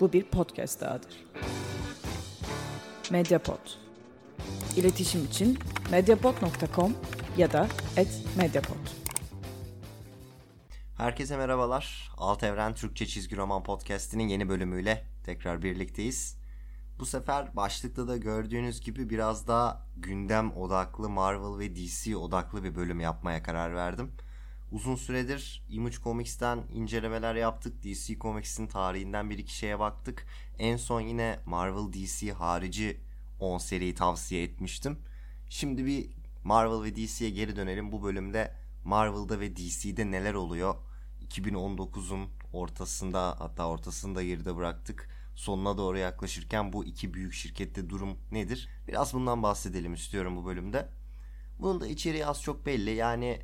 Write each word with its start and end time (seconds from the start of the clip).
Bu 0.00 0.12
bir 0.12 0.24
podcast 0.24 0.80
dahadır. 0.80 1.24
Mediapod. 3.10 3.58
İletişim 4.76 5.24
için 5.24 5.58
mediapod.com 5.90 6.94
ya 7.36 7.52
da 7.52 7.68
@mediapod. 8.36 8.76
Herkese 10.96 11.36
merhabalar. 11.36 12.10
Alt 12.16 12.42
Evren 12.42 12.74
Türkçe 12.74 13.06
Çizgi 13.06 13.36
Roman 13.36 13.62
Podcast'inin 13.62 14.28
yeni 14.28 14.48
bölümüyle 14.48 15.04
tekrar 15.24 15.62
birlikteyiz. 15.62 16.40
Bu 16.98 17.06
sefer 17.06 17.56
başlıkta 17.56 18.08
da 18.08 18.16
gördüğünüz 18.16 18.80
gibi 18.80 19.10
biraz 19.10 19.48
daha 19.48 19.86
gündem 19.96 20.56
odaklı 20.56 21.08
Marvel 21.08 21.58
ve 21.58 21.76
DC 21.76 22.16
odaklı 22.16 22.64
bir 22.64 22.74
bölüm 22.74 23.00
yapmaya 23.00 23.42
karar 23.42 23.74
verdim. 23.74 24.12
Uzun 24.72 24.96
süredir 24.96 25.62
Image 25.68 25.96
Comics'ten 25.96 26.62
incelemeler 26.74 27.34
yaptık. 27.34 27.82
DC 27.82 28.18
Comics'in 28.18 28.66
tarihinden 28.66 29.30
bir 29.30 29.38
iki 29.38 29.56
şeye 29.56 29.78
baktık. 29.78 30.26
En 30.58 30.76
son 30.76 31.00
yine 31.00 31.40
Marvel 31.46 31.92
DC 31.92 32.32
harici 32.32 33.00
10 33.40 33.58
seriyi 33.58 33.94
tavsiye 33.94 34.42
etmiştim. 34.42 34.98
Şimdi 35.48 35.86
bir 35.86 36.10
Marvel 36.44 36.82
ve 36.82 36.96
DC'ye 36.96 37.30
geri 37.30 37.56
dönelim. 37.56 37.92
Bu 37.92 38.02
bölümde 38.02 38.54
Marvel'da 38.84 39.40
ve 39.40 39.56
DC'de 39.56 40.10
neler 40.10 40.34
oluyor? 40.34 40.74
2019'un 41.28 42.28
ortasında 42.52 43.36
hatta 43.38 43.68
ortasında 43.68 44.22
geride 44.22 44.56
bıraktık. 44.56 45.08
Sonuna 45.34 45.78
doğru 45.78 45.98
yaklaşırken 45.98 46.72
bu 46.72 46.84
iki 46.84 47.14
büyük 47.14 47.32
şirkette 47.32 47.90
durum 47.90 48.18
nedir? 48.32 48.68
Biraz 48.88 49.14
bundan 49.14 49.42
bahsedelim 49.42 49.94
istiyorum 49.94 50.36
bu 50.36 50.46
bölümde. 50.46 50.88
Bunun 51.58 51.80
da 51.80 51.86
içeriği 51.86 52.26
az 52.26 52.42
çok 52.42 52.66
belli. 52.66 52.90
Yani 52.90 53.40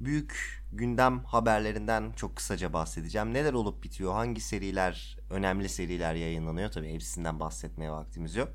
büyük 0.00 0.62
gündem 0.72 1.24
haberlerinden 1.24 2.12
çok 2.16 2.36
kısaca 2.36 2.72
bahsedeceğim. 2.72 3.34
Neler 3.34 3.52
olup 3.52 3.82
bitiyor? 3.82 4.12
Hangi 4.12 4.40
seriler, 4.40 5.18
önemli 5.30 5.68
seriler 5.68 6.14
yayınlanıyor? 6.14 6.70
Tabii 6.70 6.92
hepsinden 6.92 7.40
bahsetmeye 7.40 7.90
vaktimiz 7.90 8.36
yok. 8.36 8.48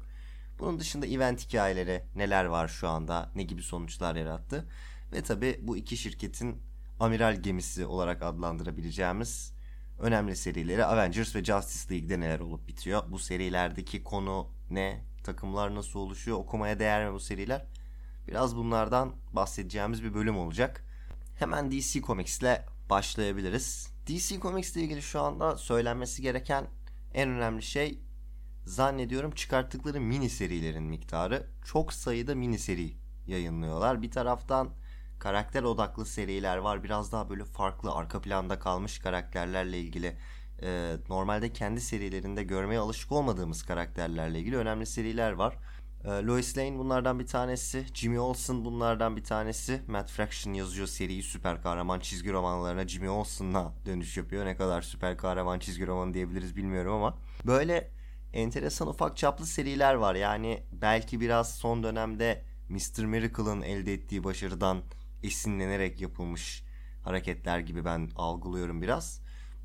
Bunun 0.60 0.80
dışında 0.80 1.06
event 1.06 1.48
hikayeleri 1.48 2.04
neler 2.16 2.46
var 2.46 2.68
şu 2.68 2.88
anda? 2.88 3.32
Ne 3.36 3.44
gibi 3.44 3.62
sonuçlar 3.62 4.16
yarattı? 4.16 4.70
Ve 5.14 5.24
tabii 5.24 5.60
bu 5.62 5.78
iki 5.78 5.98
şirketin 5.98 6.62
amiral 7.00 7.36
gemisi 7.36 7.86
olarak 7.86 8.24
adlandırabileceğimiz 8.24 9.54
önemli 10.00 10.36
serileri 10.36 10.86
Avengers 10.86 11.36
ve 11.36 11.44
Justice 11.44 11.94
League'de 11.94 12.20
neler 12.20 12.40
olup 12.40 12.68
bitiyor? 12.68 13.04
Bu 13.12 13.20
serilerdeki 13.20 14.04
konu 14.04 14.48
ne? 14.70 15.06
Takımlar 15.24 15.76
nasıl 15.76 16.00
oluşuyor? 16.00 16.38
Okumaya 16.38 16.80
değer 16.80 17.08
mi 17.08 17.14
bu 17.14 17.20
seriler? 17.20 17.66
Biraz 18.28 18.56
bunlardan 18.56 19.16
bahsedeceğimiz 19.34 20.04
bir 20.04 20.14
bölüm 20.14 20.38
olacak. 20.38 20.86
Hemen 21.36 21.72
DC 21.72 22.02
Comics 22.02 22.40
ile 22.40 22.66
başlayabiliriz. 22.90 23.94
DC 24.08 24.40
Comics 24.40 24.76
ile 24.76 24.84
ilgili 24.84 25.02
şu 25.02 25.22
anda 25.22 25.58
söylenmesi 25.58 26.22
gereken 26.22 26.68
en 27.14 27.30
önemli 27.30 27.64
şey 27.64 28.00
zannediyorum 28.66 29.32
çıkarttıkları 29.32 30.02
mini 30.02 30.30
serilerin 30.30 30.84
miktarı. 30.84 31.48
Çok 31.66 31.94
sayıda 31.94 32.36
mini 32.36 32.60
seri 32.60 32.94
yayınlıyorlar. 33.28 34.02
Bir 34.02 34.12
taraftan 34.12 34.70
karakter 35.20 35.64
odaklı 35.64 36.06
seriler 36.06 36.58
var. 36.58 36.84
Biraz 36.84 37.12
daha 37.12 37.30
böyle 37.30 37.46
farklı 37.46 37.92
arka 37.92 38.22
planda 38.22 38.60
kalmış 38.60 39.00
karakterlerle 39.00 39.80
ilgili 39.80 40.18
e, 40.62 40.96
normalde 41.10 41.54
kendi 41.54 41.82
serilerinde 41.82 42.44
görmeye 42.44 42.80
alışık 42.80 43.12
olmadığımız 43.12 43.64
karakterlerle 43.64 44.40
ilgili 44.40 44.58
önemli 44.58 44.86
seriler 44.86 45.32
var. 45.32 45.58
E, 46.06 46.10
Lois 46.10 46.58
Lane 46.58 46.78
bunlardan 46.78 47.20
bir 47.20 47.28
tanesi. 47.28 47.86
Jimmy 47.94 48.20
Olsen 48.20 48.66
bunlardan 48.66 49.18
bir 49.18 49.24
tanesi. 49.24 49.82
Matt 49.88 50.12
Fraction 50.12 50.54
yazıyor 50.54 50.88
seriyi 50.88 51.24
süper 51.24 51.62
kahraman 51.62 52.00
çizgi 52.00 52.32
romanlarına 52.32 52.88
Jimmy 52.88 53.10
Olsen'la 53.10 53.74
dönüş 53.86 54.18
yapıyor. 54.18 54.46
Ne 54.46 54.56
kadar 54.56 54.82
süper 54.82 55.18
kahraman 55.18 55.60
çizgi 55.60 55.88
romanı 55.88 56.14
diyebiliriz 56.14 56.56
bilmiyorum 56.56 56.94
ama. 56.94 57.18
Böyle 57.46 57.92
enteresan 58.34 58.88
ufak 58.88 59.18
çaplı 59.18 59.46
seriler 59.46 59.94
var. 59.94 60.16
Yani 60.16 60.64
belki 60.72 61.22
biraz 61.22 61.56
son 61.56 61.84
dönemde 61.84 62.44
Mr. 62.70 63.06
Miracle'ın 63.06 63.62
elde 63.62 63.94
ettiği 63.94 64.24
başarıdan 64.24 64.82
esinlenerek 65.24 66.02
yapılmış 66.02 66.64
hareketler 67.04 67.60
gibi 67.60 67.86
ben 67.86 68.10
algılıyorum 68.16 68.82
biraz. 68.82 69.22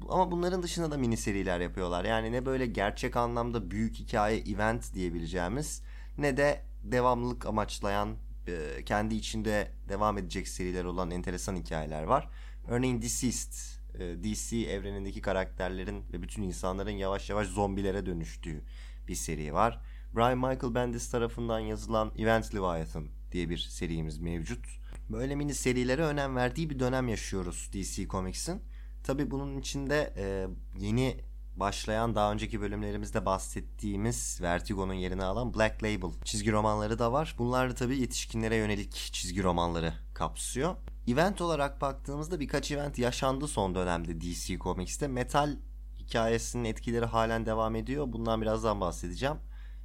Ama 0.08 0.30
bunların 0.30 0.62
dışında 0.62 0.90
da 0.90 0.96
mini 0.98 1.16
seriler 1.16 1.60
yapıyorlar. 1.60 2.04
Yani 2.04 2.32
ne 2.32 2.46
böyle 2.46 2.66
gerçek 2.66 3.16
anlamda 3.16 3.70
büyük 3.70 3.94
hikaye 3.94 4.38
event 4.38 4.94
diyebileceğimiz 4.94 5.82
ne 6.18 6.36
de 6.36 6.62
devamlılık 6.84 7.46
amaçlayan 7.46 8.16
e, 8.46 8.84
kendi 8.84 9.14
içinde 9.14 9.70
devam 9.88 10.18
edecek 10.18 10.48
seriler 10.48 10.84
olan 10.84 11.10
enteresan 11.10 11.56
hikayeler 11.56 12.02
var. 12.02 12.28
Örneğin 12.68 13.02
Deceased, 13.02 13.52
e, 13.94 14.24
DC 14.24 14.56
evrenindeki 14.56 15.20
karakterlerin 15.20 16.04
ve 16.12 16.22
bütün 16.22 16.42
insanların 16.42 16.90
yavaş 16.90 17.30
yavaş 17.30 17.48
zombilere 17.48 18.06
dönüştüğü 18.06 18.62
bir 19.08 19.14
seri 19.14 19.54
var. 19.54 19.80
Brian 20.16 20.38
Michael 20.38 20.74
Bendis 20.74 21.10
tarafından 21.10 21.58
yazılan 21.58 22.12
Event 22.18 22.54
Leviathan 22.54 23.06
diye 23.32 23.48
bir 23.50 23.58
serimiz 23.58 24.18
mevcut. 24.18 24.66
Böyle 25.10 25.34
mini 25.34 25.54
serilere 25.54 26.02
önem 26.02 26.36
verdiği 26.36 26.70
bir 26.70 26.78
dönem 26.78 27.08
yaşıyoruz 27.08 27.70
DC 27.72 28.08
Comics'in. 28.08 28.62
Tabi 29.04 29.30
bunun 29.30 29.58
içinde 29.58 30.14
e, 30.16 30.46
yeni 30.78 31.16
başlayan 31.60 32.14
daha 32.14 32.32
önceki 32.32 32.60
bölümlerimizde 32.60 33.26
bahsettiğimiz 33.26 34.38
Vertigo'nun 34.42 34.94
yerini 34.94 35.24
alan 35.24 35.54
Black 35.54 35.82
Label 35.82 36.10
çizgi 36.24 36.52
romanları 36.52 36.98
da 36.98 37.12
var. 37.12 37.34
Bunlar 37.38 37.70
da 37.70 37.74
tabi 37.74 37.98
yetişkinlere 37.98 38.56
yönelik 38.56 38.92
çizgi 38.92 39.42
romanları 39.42 39.92
kapsıyor. 40.14 40.76
Event 41.08 41.40
olarak 41.40 41.80
baktığımızda 41.80 42.40
birkaç 42.40 42.70
event 42.70 42.98
yaşandı 42.98 43.48
son 43.48 43.74
dönemde 43.74 44.20
DC 44.20 44.58
Comics'te. 44.58 45.08
Metal 45.08 45.56
hikayesinin 45.98 46.64
etkileri 46.64 47.04
halen 47.04 47.46
devam 47.46 47.76
ediyor. 47.76 48.12
Bundan 48.12 48.42
birazdan 48.42 48.80
bahsedeceğim. 48.80 49.36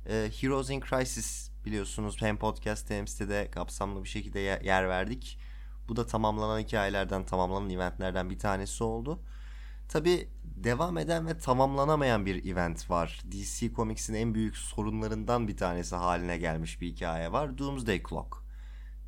E, 0.09 0.30
Heroes 0.42 0.69
in 0.69 0.81
Crisis 0.81 1.52
biliyorsunuz 1.66 2.22
hem 2.22 2.38
podcast 2.38 2.90
hem 2.90 3.07
sitede 3.07 3.52
kapsamlı 3.52 4.03
bir 4.03 4.09
şekilde 4.09 4.40
yer 4.40 4.90
verdik. 4.90 5.40
Bu 5.88 5.96
da 5.96 6.06
tamamlanan 6.06 6.59
hikayelerden, 6.59 7.25
tamamlanan 7.25 7.69
eventlerden 7.69 8.30
bir 8.30 8.40
tanesi 8.40 8.84
oldu. 8.84 9.19
Tabi 9.88 10.28
devam 10.44 10.97
eden 10.97 11.28
ve 11.28 11.38
tamamlanamayan 11.38 12.25
bir 12.25 12.51
event 12.51 12.90
var. 12.90 13.22
DC 13.31 13.73
Comics'in 13.73 14.13
en 14.13 14.34
büyük 14.34 14.57
sorunlarından 14.57 15.47
bir 15.47 15.57
tanesi 15.57 15.96
haline 15.96 16.38
gelmiş 16.38 16.81
bir 16.81 16.88
hikaye 16.88 17.31
var. 17.31 17.57
Doomsday 17.57 18.03
Clock. 18.09 18.38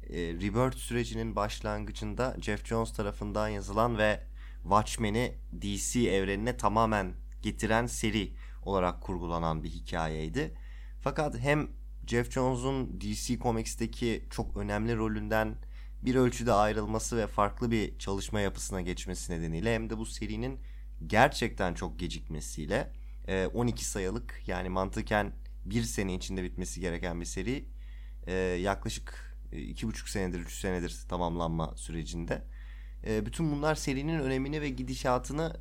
E, 0.10 0.18
Rebirth 0.18 0.78
sürecinin 0.78 1.36
başlangıcında 1.36 2.36
Jeff 2.42 2.66
Jones 2.66 2.94
tarafından 2.94 3.48
yazılan 3.48 3.98
ve 3.98 4.24
Watchmen'i 4.64 5.36
DC 5.62 6.00
evrenine 6.00 6.58
tamamen 6.58 7.14
getiren 7.42 7.86
seri 7.86 8.34
olarak 8.64 9.02
kurgulanan 9.02 9.64
bir 9.64 9.70
hikayeydi. 9.70 10.54
Fakat 11.02 11.40
hem 11.40 11.68
Jeff 12.08 12.32
Jones'un 12.32 13.02
DC 13.02 13.40
Comics'teki 13.40 14.24
çok 14.30 14.58
önemli 14.58 14.96
rolünden 14.96 15.56
bir 16.02 16.16
ölçüde 16.16 16.54
ayrılması 16.54 17.18
ve 17.18 17.28
farklı 17.28 17.72
bir 17.72 18.00
çalışma 18.00 18.40
yapısına 18.40 18.82
geçmesi 18.82 19.34
nedeniyle 19.34 19.76
hem 19.76 19.90
de 19.90 19.98
bu 19.98 20.06
serinin 20.06 20.60
gerçekten 21.08 21.74
çok 21.74 22.00
gecikmesiyle 22.00 22.92
12 23.54 23.86
sayılık 23.86 24.44
yani 24.48 24.70
mantıken 24.70 25.34
bir 25.66 25.84
sene 25.84 26.14
içinde 26.16 26.44
bitmesi 26.44 26.82
gereken 26.82 27.22
bir 27.22 27.26
seri 27.26 27.66
yaklaşık 28.62 29.38
2,5 29.52 30.10
senedir 30.10 30.40
3 30.40 30.60
senedir 30.60 30.98
tamamlanma 31.10 31.74
sürecinde. 31.78 32.44
Bütün 33.04 33.52
bunlar 33.52 33.76
serinin 33.76 34.20
önemini 34.20 34.62
ve 34.62 34.70
gidişatını 34.70 35.58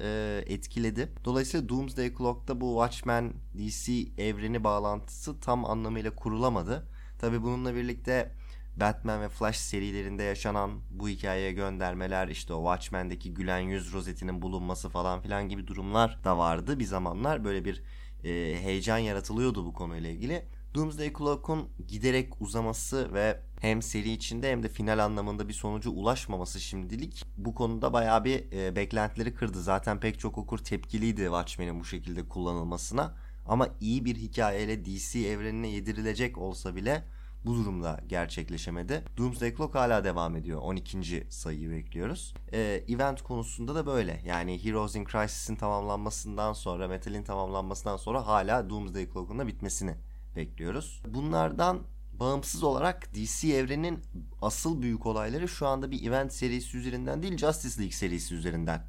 etkiledi. 0.46 1.12
Dolayısıyla 1.24 1.68
Doomsday 1.68 2.14
Clock'ta 2.14 2.60
bu 2.60 2.86
Watchmen 2.86 3.32
DC 3.58 3.92
evreni 4.22 4.64
bağlantısı 4.64 5.40
tam 5.40 5.64
anlamıyla 5.64 6.14
kurulamadı. 6.14 6.88
Tabi 7.18 7.42
bununla 7.42 7.74
birlikte 7.74 8.32
Batman 8.76 9.20
ve 9.20 9.28
Flash 9.28 9.56
serilerinde 9.56 10.22
yaşanan 10.22 10.80
bu 10.90 11.08
hikayeye 11.08 11.52
göndermeler 11.52 12.28
işte 12.28 12.52
o 12.52 12.74
Watchmen'deki 12.74 13.34
gülen 13.34 13.58
yüz 13.58 13.92
rozetinin 13.92 14.42
bulunması 14.42 14.88
falan 14.88 15.20
filan 15.20 15.48
gibi 15.48 15.66
durumlar 15.66 16.24
da 16.24 16.38
vardı 16.38 16.78
bir 16.78 16.84
zamanlar 16.84 17.44
böyle 17.44 17.64
bir 17.64 17.82
e, 18.24 18.30
heyecan 18.62 18.98
yaratılıyordu 18.98 19.66
bu 19.66 19.72
konuyla 19.72 20.10
ilgili. 20.10 20.42
Doomsday 20.74 21.12
Clock'un 21.12 21.68
giderek 21.88 22.42
uzaması 22.42 23.14
ve 23.14 23.40
hem 23.60 23.82
seri 23.82 24.10
içinde 24.10 24.50
hem 24.50 24.62
de 24.62 24.68
final 24.68 25.04
anlamında 25.04 25.48
bir 25.48 25.52
sonuca 25.52 25.90
ulaşmaması 25.90 26.60
şimdilik 26.60 27.24
bu 27.36 27.54
konuda 27.54 27.92
bayağı 27.92 28.24
bir 28.24 28.52
e, 28.52 28.76
beklentileri 28.76 29.34
kırdı. 29.34 29.62
Zaten 29.62 30.00
pek 30.00 30.18
çok 30.18 30.38
okur 30.38 30.58
tepkiliydi 30.58 31.20
Watchmen'in 31.20 31.80
bu 31.80 31.84
şekilde 31.84 32.28
kullanılmasına. 32.28 33.14
Ama 33.46 33.68
iyi 33.80 34.04
bir 34.04 34.16
hikayeyle 34.16 34.84
DC 34.84 35.18
evrenine 35.18 35.68
yedirilecek 35.68 36.38
olsa 36.38 36.76
bile 36.76 37.04
bu 37.46 37.54
durumda 37.54 38.00
gerçekleşemedi. 38.08 39.04
Doomsday 39.16 39.56
Clock 39.56 39.74
hala 39.74 40.04
devam 40.04 40.36
ediyor. 40.36 40.60
12. 40.62 41.26
sayıyı 41.30 41.70
bekliyoruz. 41.70 42.34
Ee, 42.52 42.84
event 42.88 43.22
konusunda 43.22 43.74
da 43.74 43.86
böyle. 43.86 44.22
Yani 44.26 44.64
Heroes 44.64 44.96
in 44.96 45.04
Crisis'in 45.04 45.56
tamamlanmasından 45.56 46.52
sonra, 46.52 46.88
Metal'in 46.88 47.24
tamamlanmasından 47.24 47.96
sonra 47.96 48.26
hala 48.26 48.70
Doomsday 48.70 49.12
Clock'un 49.12 49.38
da 49.38 49.46
bitmesini 49.46 49.94
bekliyoruz. 50.36 51.02
Bunlardan 51.08 51.82
bağımsız 52.12 52.62
olarak 52.62 53.14
DC 53.14 53.48
evrenin 53.48 54.02
asıl 54.42 54.82
büyük 54.82 55.06
olayları 55.06 55.48
şu 55.48 55.66
anda 55.66 55.90
bir 55.90 56.06
event 56.06 56.32
serisi 56.32 56.78
üzerinden 56.78 57.22
değil 57.22 57.36
Justice 57.36 57.78
League 57.78 57.92
serisi 57.92 58.34
üzerinden 58.34 58.86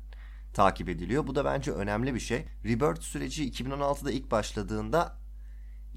takip 0.54 0.90
ediliyor. 0.90 1.28
Bu 1.28 1.36
da 1.36 1.46
bence 1.46 1.72
önemli 1.72 2.16
bir 2.16 2.20
şey. 2.20 2.46
Rebirth 2.66 3.02
süreci 3.02 3.52
2016'da 3.52 4.12
ilk 4.12 4.32
başladığında 4.32 5.27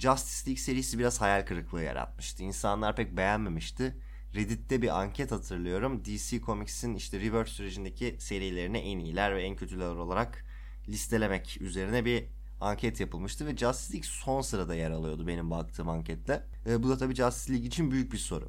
Justice 0.00 0.50
League 0.50 0.62
serisi 0.62 0.98
biraz 0.98 1.20
hayal 1.20 1.46
kırıklığı 1.46 1.82
yaratmıştı. 1.82 2.42
İnsanlar 2.42 2.96
pek 2.96 3.16
beğenmemişti. 3.16 3.96
Reddit'te 4.34 4.82
bir 4.82 5.00
anket 5.00 5.32
hatırlıyorum. 5.32 6.04
DC 6.04 6.40
Comics'in 6.40 6.94
işte 6.94 7.20
Rebirth 7.20 7.50
sürecindeki 7.50 8.16
serilerini 8.18 8.78
en 8.78 8.98
iyiler 8.98 9.36
ve 9.36 9.42
en 9.42 9.56
kötüler 9.56 9.86
olarak 9.86 10.44
listelemek 10.88 11.58
üzerine 11.60 12.04
bir 12.04 12.24
anket 12.60 13.00
yapılmıştı 13.00 13.46
ve 13.46 13.56
Justice 13.56 13.92
League 13.92 14.08
son 14.10 14.40
sırada 14.40 14.74
yer 14.74 14.90
alıyordu 14.90 15.26
benim 15.26 15.50
baktığım 15.50 15.88
ankette. 15.88 16.42
E, 16.66 16.82
bu 16.82 16.88
da 16.88 16.98
tabii 16.98 17.14
Justice 17.14 17.52
League 17.52 17.66
için 17.66 17.90
büyük 17.90 18.12
bir 18.12 18.18
soru. 18.18 18.48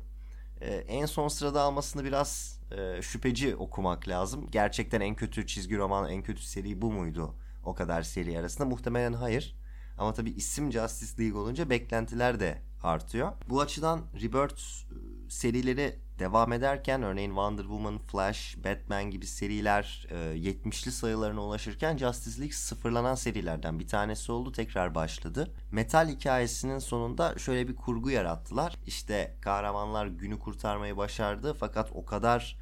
E, 0.62 0.76
en 0.76 1.06
son 1.06 1.28
sırada 1.28 1.62
almasını 1.62 2.04
biraz 2.04 2.60
e, 2.72 3.02
şüpheci 3.02 3.56
okumak 3.56 4.08
lazım. 4.08 4.48
Gerçekten 4.52 5.02
en 5.02 5.16
kötü 5.16 5.48
çizgi 5.48 5.78
roman, 5.78 6.10
en 6.10 6.24
kötü 6.24 6.42
seri 6.44 6.82
bu 6.82 6.92
muydu? 6.92 7.36
O 7.66 7.76
kadar 7.76 8.02
seri 8.02 8.40
arasında 8.40 8.68
muhtemelen 8.68 9.14
hayır. 9.14 9.56
Ama 10.02 10.14
tabii 10.14 10.32
isim 10.32 10.72
Justice 10.72 11.24
League 11.24 11.40
olunca 11.40 11.70
beklentiler 11.70 12.40
de 12.40 12.62
artıyor. 12.84 13.32
Bu 13.50 13.62
açıdan 13.62 14.02
Rebirth 14.22 14.62
e, 14.62 15.30
serileri 15.30 16.00
devam 16.20 16.54
ederken 16.54 17.04
örneğin 17.04 17.30
Wonder 17.30 17.64
Woman, 17.64 17.98
Flash, 17.98 18.58
Batman 18.64 19.12
gibi 19.12 19.28
seriler 19.28 20.08
e, 20.10 20.16
70'li 20.16 20.92
sayılarına 20.92 21.42
ulaşırken 21.42 21.98
Justice 21.98 22.40
League 22.40 22.54
sıfırlanan 22.54 23.16
serilerden 23.16 23.80
bir 23.80 23.88
tanesi 23.88 24.32
oldu 24.32 24.52
tekrar 24.52 24.96
başladı. 24.96 25.54
Metal 25.72 26.10
hikayesinin 26.10 26.80
sonunda 26.80 27.38
şöyle 27.38 27.68
bir 27.68 27.76
kurgu 27.76 28.10
yarattılar. 28.10 28.76
İşte 28.88 29.36
kahramanlar 29.42 30.08
günü 30.08 30.40
kurtarmayı 30.40 30.98
başardı 30.98 31.54
fakat 31.60 31.92
o 31.94 32.06
kadar 32.06 32.58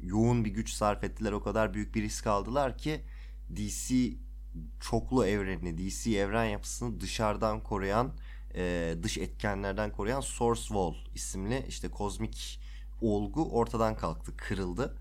yoğun 0.00 0.44
bir 0.44 0.50
güç 0.50 0.70
sarf 0.70 1.04
ettiler, 1.04 1.32
o 1.32 1.42
kadar 1.42 1.74
büyük 1.74 1.94
bir 1.94 2.02
risk 2.02 2.26
aldılar 2.26 2.78
ki 2.78 3.00
DC 3.56 3.94
çoklu 4.80 5.26
evrenini, 5.26 5.78
DC 5.78 6.10
evren 6.18 6.44
yapısını 6.44 7.00
dışarıdan 7.00 7.62
koruyan, 7.62 8.12
e, 8.54 8.94
dış 9.02 9.18
etkenlerden 9.18 9.92
koruyan 9.92 10.20
Source 10.20 10.60
Wall 10.60 10.94
isimli 11.14 11.64
işte 11.68 11.88
kozmik 11.88 12.60
olgu 13.00 13.50
ortadan 13.52 13.96
kalktı, 13.96 14.36
kırıldı. 14.36 14.96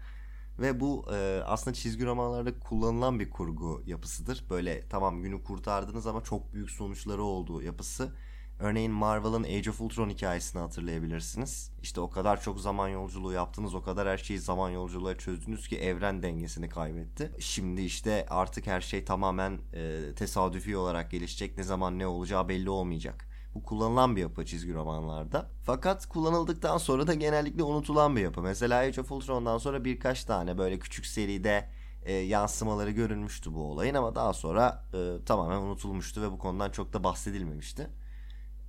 Ve 0.59 0.79
bu 0.79 1.05
e, 1.13 1.41
aslında 1.45 1.73
çizgi 1.73 2.05
romanlarda 2.05 2.59
kullanılan 2.59 3.19
bir 3.19 3.29
kurgu 3.29 3.83
yapısıdır. 3.85 4.45
Böyle 4.49 4.89
tamam 4.89 5.23
günü 5.23 5.43
kurtardınız 5.43 6.07
ama 6.07 6.23
çok 6.23 6.53
büyük 6.53 6.71
sonuçları 6.71 7.23
olduğu 7.23 7.61
yapısı. 7.61 8.15
Örneğin 8.59 8.91
Marvel'ın 8.91 9.43
Age 9.43 9.69
of 9.69 9.81
Ultron 9.81 10.09
hikayesini 10.09 10.61
hatırlayabilirsiniz. 10.61 11.71
İşte 11.81 12.01
o 12.01 12.09
kadar 12.09 12.41
çok 12.41 12.59
zaman 12.59 12.87
yolculuğu 12.89 13.33
yaptınız, 13.33 13.75
o 13.75 13.81
kadar 13.81 14.07
her 14.07 14.17
şeyi 14.17 14.39
zaman 14.39 14.69
yolculuğu 14.69 15.17
çözdünüz 15.17 15.67
ki 15.67 15.77
evren 15.77 16.23
dengesini 16.23 16.69
kaybetti. 16.69 17.31
Şimdi 17.39 17.81
işte 17.81 18.25
artık 18.29 18.67
her 18.67 18.81
şey 18.81 19.05
tamamen 19.05 19.59
e, 19.73 20.13
tesadüfi 20.15 20.77
olarak 20.77 21.11
gelişecek. 21.11 21.57
Ne 21.57 21.63
zaman 21.63 21.99
ne 21.99 22.07
olacağı 22.07 22.49
belli 22.49 22.69
olmayacak. 22.69 23.25
Bu 23.55 23.63
kullanılan 23.63 24.15
bir 24.15 24.21
yapı 24.21 24.45
çizgi 24.45 24.73
romanlarda. 24.73 25.49
Fakat 25.63 26.05
kullanıldıktan 26.05 26.77
sonra 26.77 27.07
da 27.07 27.13
genellikle 27.13 27.63
unutulan 27.63 28.15
bir 28.15 28.21
yapı. 28.21 28.41
Mesela 28.41 28.79
Age 28.79 29.01
of 29.01 29.11
Ultron'dan 29.11 29.57
sonra 29.57 29.85
birkaç 29.85 30.23
tane 30.23 30.57
böyle 30.57 30.79
küçük 30.79 31.05
seride 31.05 31.69
e, 32.05 32.13
yansımaları 32.13 32.91
görülmüştü 32.91 33.53
bu 33.53 33.63
olayın 33.63 33.95
ama 33.95 34.15
daha 34.15 34.33
sonra 34.33 34.85
e, 34.93 35.25
tamamen 35.25 35.57
unutulmuştu 35.57 36.21
ve 36.21 36.31
bu 36.31 36.37
konudan 36.37 36.69
çok 36.69 36.93
da 36.93 37.03
bahsedilmemişti. 37.03 37.89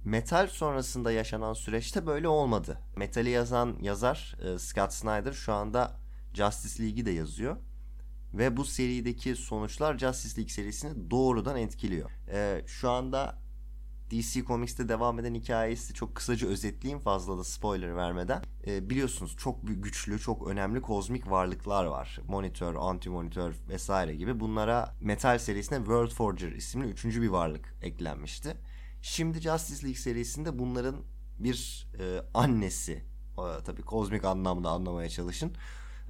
Metal 0.04 0.46
sonrasında 0.46 1.12
yaşanan 1.12 1.52
süreçte 1.52 2.06
böyle 2.06 2.28
olmadı. 2.28 2.78
Metal'i 2.96 3.30
yazan 3.30 3.76
yazar 3.80 4.36
e, 4.42 4.58
Scott 4.58 4.92
Snyder 4.92 5.32
şu 5.32 5.52
anda 5.52 6.00
Justice 6.34 6.82
League'i 6.82 7.06
de 7.06 7.10
yazıyor. 7.10 7.56
Ve 8.34 8.56
bu 8.56 8.64
serideki 8.64 9.36
sonuçlar 9.36 9.98
Justice 9.98 10.36
League 10.36 10.52
serisini 10.52 11.10
doğrudan 11.10 11.56
etkiliyor. 11.56 12.10
E, 12.32 12.62
şu 12.66 12.90
anda 12.90 13.38
DC 14.10 14.44
Comics'te 14.44 14.88
devam 14.88 15.18
eden 15.18 15.34
hikayesi 15.34 15.94
çok 15.94 16.14
kısaca 16.14 16.48
özetleyeyim 16.48 17.00
fazla 17.00 17.38
da 17.38 17.44
spoiler 17.44 17.96
vermeden. 17.96 18.42
E, 18.66 18.90
biliyorsunuz 18.90 19.36
çok 19.36 19.58
güçlü, 19.62 20.18
çok 20.18 20.48
önemli 20.48 20.82
kozmik 20.82 21.30
varlıklar 21.30 21.84
var. 21.84 22.20
Monitör, 22.28 22.74
anti-monitör 22.74 23.52
vesaire 23.68 24.14
gibi. 24.16 24.40
Bunlara 24.40 24.94
Metal 25.00 25.38
serisine 25.38 25.78
World 25.78 26.10
Forger 26.10 26.52
isimli 26.52 26.86
üçüncü 26.86 27.22
bir 27.22 27.28
varlık 27.28 27.74
eklenmişti. 27.82 28.56
Şimdi 29.04 29.40
Justice 29.40 29.82
League 29.82 30.00
serisinde 30.00 30.58
bunların 30.58 30.96
bir 31.38 31.88
e, 32.00 32.20
annesi, 32.34 32.92
e, 33.38 33.64
tabii 33.64 33.82
kozmik 33.82 34.24
anlamda 34.24 34.70
anlamaya 34.70 35.08
çalışın, 35.08 35.52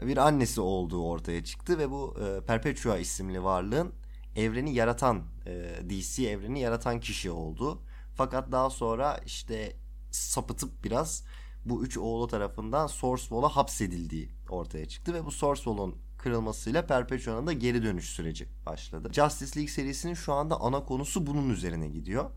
bir 0.02 0.16
annesi 0.16 0.60
olduğu 0.60 1.02
ortaya 1.04 1.44
çıktı 1.44 1.78
ve 1.78 1.90
bu 1.90 2.16
e, 2.20 2.46
Perpetua 2.46 2.98
isimli 2.98 3.44
varlığın 3.44 3.92
evreni 4.36 4.74
yaratan, 4.74 5.22
e, 5.46 5.52
DC 5.90 6.30
evreni 6.30 6.60
yaratan 6.60 7.00
kişi 7.00 7.30
oldu. 7.30 7.82
Fakat 8.14 8.52
daha 8.52 8.70
sonra 8.70 9.20
işte 9.26 9.76
sapıtıp 10.10 10.84
biraz 10.84 11.24
bu 11.64 11.84
üç 11.84 11.98
oğlu 11.98 12.28
tarafından 12.28 12.86
Source 12.86 13.22
Wall'a 13.22 13.48
hapsedildiği 13.56 14.30
ortaya 14.48 14.88
çıktı 14.88 15.14
ve 15.14 15.24
bu 15.24 15.30
Source 15.30 15.62
Wall'un 15.62 15.96
kırılmasıyla 16.18 16.86
Perpetua'nın 16.86 17.46
da 17.46 17.52
geri 17.52 17.82
dönüş 17.82 18.10
süreci 18.10 18.48
başladı. 18.66 19.08
Justice 19.12 19.60
League 19.60 19.72
serisinin 19.72 20.14
şu 20.14 20.32
anda 20.32 20.60
ana 20.60 20.84
konusu 20.84 21.26
bunun 21.26 21.50
üzerine 21.50 21.88
gidiyor. 21.88 22.30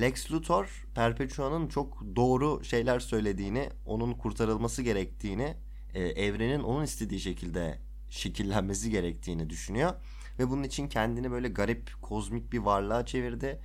Lex 0.00 0.32
Luthor 0.32 0.86
Perpetua'nın 0.94 1.68
çok 1.68 2.02
doğru 2.16 2.64
şeyler 2.64 3.00
söylediğini, 3.00 3.70
onun 3.86 4.12
kurtarılması 4.12 4.82
gerektiğini, 4.82 5.56
e, 5.94 6.02
evrenin 6.02 6.60
onun 6.60 6.84
istediği 6.84 7.20
şekilde 7.20 7.78
şekillenmesi 8.10 8.90
gerektiğini 8.90 9.50
düşünüyor 9.50 9.92
ve 10.38 10.50
bunun 10.50 10.62
için 10.62 10.88
kendini 10.88 11.30
böyle 11.30 11.48
garip 11.48 12.02
kozmik 12.02 12.52
bir 12.52 12.58
varlığa 12.58 13.06
çevirdi. 13.06 13.60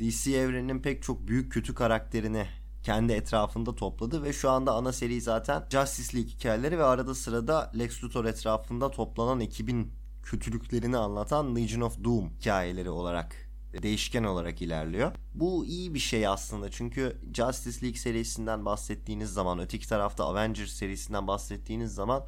DC 0.00 0.30
evreninin 0.30 0.82
pek 0.82 1.02
çok 1.02 1.28
büyük 1.28 1.52
kötü 1.52 1.74
karakterini 1.74 2.46
kendi 2.82 3.12
etrafında 3.12 3.74
topladı 3.74 4.22
ve 4.22 4.32
şu 4.32 4.50
anda 4.50 4.74
ana 4.74 4.92
seri 4.92 5.20
zaten 5.20 5.64
Justice 5.70 6.16
League 6.16 6.32
hikayeleri 6.32 6.78
ve 6.78 6.84
arada 6.84 7.14
sırada 7.14 7.72
Lex 7.78 8.04
Luthor 8.04 8.24
etrafında 8.24 8.90
toplanan 8.90 9.40
ekibin 9.40 9.92
kötülüklerini 10.22 10.96
anlatan 10.96 11.56
Legion 11.56 11.80
of 11.80 12.04
Doom 12.04 12.30
hikayeleri 12.30 12.90
olarak 12.90 13.45
değişken 13.82 14.24
olarak 14.24 14.62
ilerliyor. 14.62 15.12
Bu 15.34 15.66
iyi 15.66 15.94
bir 15.94 15.98
şey 15.98 16.26
aslında 16.26 16.70
çünkü 16.70 17.16
Justice 17.34 17.82
League 17.82 17.98
serisinden 17.98 18.64
bahsettiğiniz 18.64 19.30
zaman 19.32 19.58
öteki 19.58 19.88
tarafta 19.88 20.24
Avengers 20.24 20.72
serisinden 20.72 21.26
bahsettiğiniz 21.26 21.94
zaman 21.94 22.26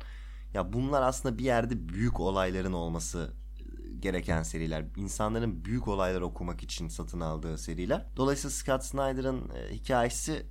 ya 0.55 0.73
bunlar 0.73 1.03
aslında 1.03 1.39
bir 1.39 1.45
yerde 1.45 1.89
büyük 1.89 2.21
olayların 2.21 2.73
olması 2.73 3.33
gereken 4.01 4.43
seriler. 4.43 4.85
İnsanların 4.97 5.65
büyük 5.65 5.89
olaylar 5.89 6.21
okumak 6.21 6.63
için 6.63 6.89
satın 6.89 7.21
aldığı 7.21 7.59
seriler. 7.59 8.07
Dolayısıyla 8.17 8.51
Scott 8.51 8.85
Snyder'ın 8.85 9.51
e, 9.51 9.75
hikayesi 9.75 10.47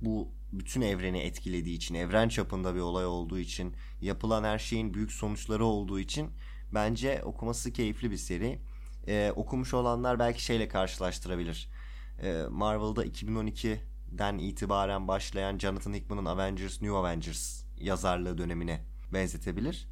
bu 0.00 0.28
bütün 0.52 0.80
evreni 0.80 1.18
etkilediği 1.18 1.76
için, 1.76 1.94
evren 1.94 2.28
çapında 2.28 2.74
bir 2.74 2.80
olay 2.80 3.06
olduğu 3.06 3.38
için, 3.38 3.74
yapılan 4.00 4.44
her 4.44 4.58
şeyin 4.58 4.94
büyük 4.94 5.12
sonuçları 5.12 5.64
olduğu 5.64 6.00
için 6.00 6.30
bence 6.74 7.22
okuması 7.24 7.72
keyifli 7.72 8.10
bir 8.10 8.16
seri. 8.16 8.58
Ee, 9.08 9.32
okumuş 9.36 9.74
olanlar 9.74 10.18
belki 10.18 10.44
şeyle 10.44 10.68
karşılaştırabilir. 10.68 11.68
Ee, 12.22 12.42
Marvel'da 12.50 13.06
2012'den 13.06 14.38
itibaren 14.38 15.08
başlayan 15.08 15.58
Jonathan 15.58 15.94
Hickman'ın 15.94 16.24
Avengers, 16.24 16.82
New 16.82 16.96
Avengers 16.96 17.64
yazarlığı 17.78 18.38
dönemine 18.38 18.84
benzetebilir. 19.12 19.88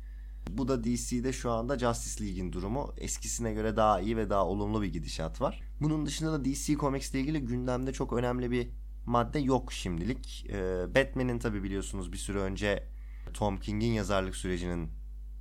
Bu 0.49 0.69
da 0.69 0.85
DC'de 0.85 1.33
şu 1.33 1.51
anda 1.51 1.79
Justice 1.79 2.25
League'in 2.25 2.53
durumu. 2.53 2.95
Eskisine 2.97 3.53
göre 3.53 3.77
daha 3.77 4.01
iyi 4.01 4.17
ve 4.17 4.31
daha 4.31 4.47
olumlu 4.47 4.83
bir 4.83 4.93
gidişat 4.93 5.41
var. 5.41 5.63
Bunun 5.81 6.07
dışında 6.07 6.33
da 6.33 6.45
DC 6.45 6.75
Comics 6.75 7.11
ile 7.11 7.21
ilgili 7.21 7.41
gündemde 7.41 7.93
çok 7.93 8.13
önemli 8.13 8.51
bir 8.51 8.69
madde 9.07 9.39
yok 9.39 9.73
şimdilik. 9.73 10.47
Ee, 10.51 10.87
Batman'in 10.95 11.39
tabi 11.39 11.63
biliyorsunuz 11.63 12.13
bir 12.13 12.19
süre 12.19 12.39
önce 12.39 12.89
Tom 13.35 13.61
King'in 13.61 13.93
yazarlık 13.93 14.37
sürecinin 14.37 14.91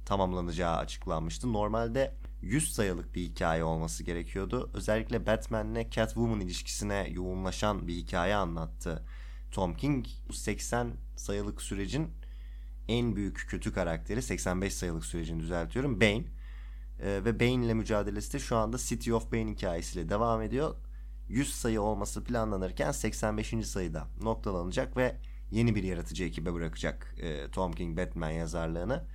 tamamlanacağı 0.05 0.77
açıklanmıştı. 0.77 1.53
Normalde 1.53 2.15
100 2.41 2.73
sayılık 2.73 3.15
bir 3.15 3.21
hikaye 3.21 3.63
olması 3.63 4.03
gerekiyordu. 4.03 4.69
Özellikle 4.73 5.25
Batman'le 5.25 5.89
Catwoman 5.91 6.39
ilişkisine 6.39 7.09
yoğunlaşan 7.11 7.87
bir 7.87 7.95
hikaye 7.95 8.35
anlattı 8.35 9.05
Tom 9.51 9.75
King. 9.75 10.05
Bu 10.29 10.33
80 10.33 10.93
sayılık 11.15 11.61
sürecin 11.61 12.11
en 12.87 13.15
büyük 13.15 13.45
kötü 13.49 13.73
karakteri 13.73 14.21
85 14.21 14.73
sayılık 14.73 15.05
sürecini 15.05 15.39
düzeltiyorum 15.39 16.01
Bane. 16.01 16.23
Ee, 17.01 17.21
ve 17.25 17.39
Bane 17.39 17.65
ile 17.65 17.73
mücadelesi 17.73 18.33
de 18.33 18.39
şu 18.39 18.57
anda 18.57 18.77
City 18.77 19.13
of 19.13 19.31
Bane 19.31 19.51
hikayesiyle 19.51 20.09
devam 20.09 20.41
ediyor. 20.41 20.75
100 21.29 21.55
sayı 21.55 21.81
olması 21.81 22.23
planlanırken 22.23 22.91
85. 22.91 23.67
sayıda 23.67 24.07
noktalanacak 24.21 24.97
ve 24.97 25.15
yeni 25.51 25.75
bir 25.75 25.83
yaratıcı 25.83 26.23
ekibe 26.23 26.53
bırakacak 26.53 27.15
e, 27.17 27.51
Tom 27.51 27.73
King 27.73 27.97
Batman 27.97 28.29
yazarlığını. 28.29 29.05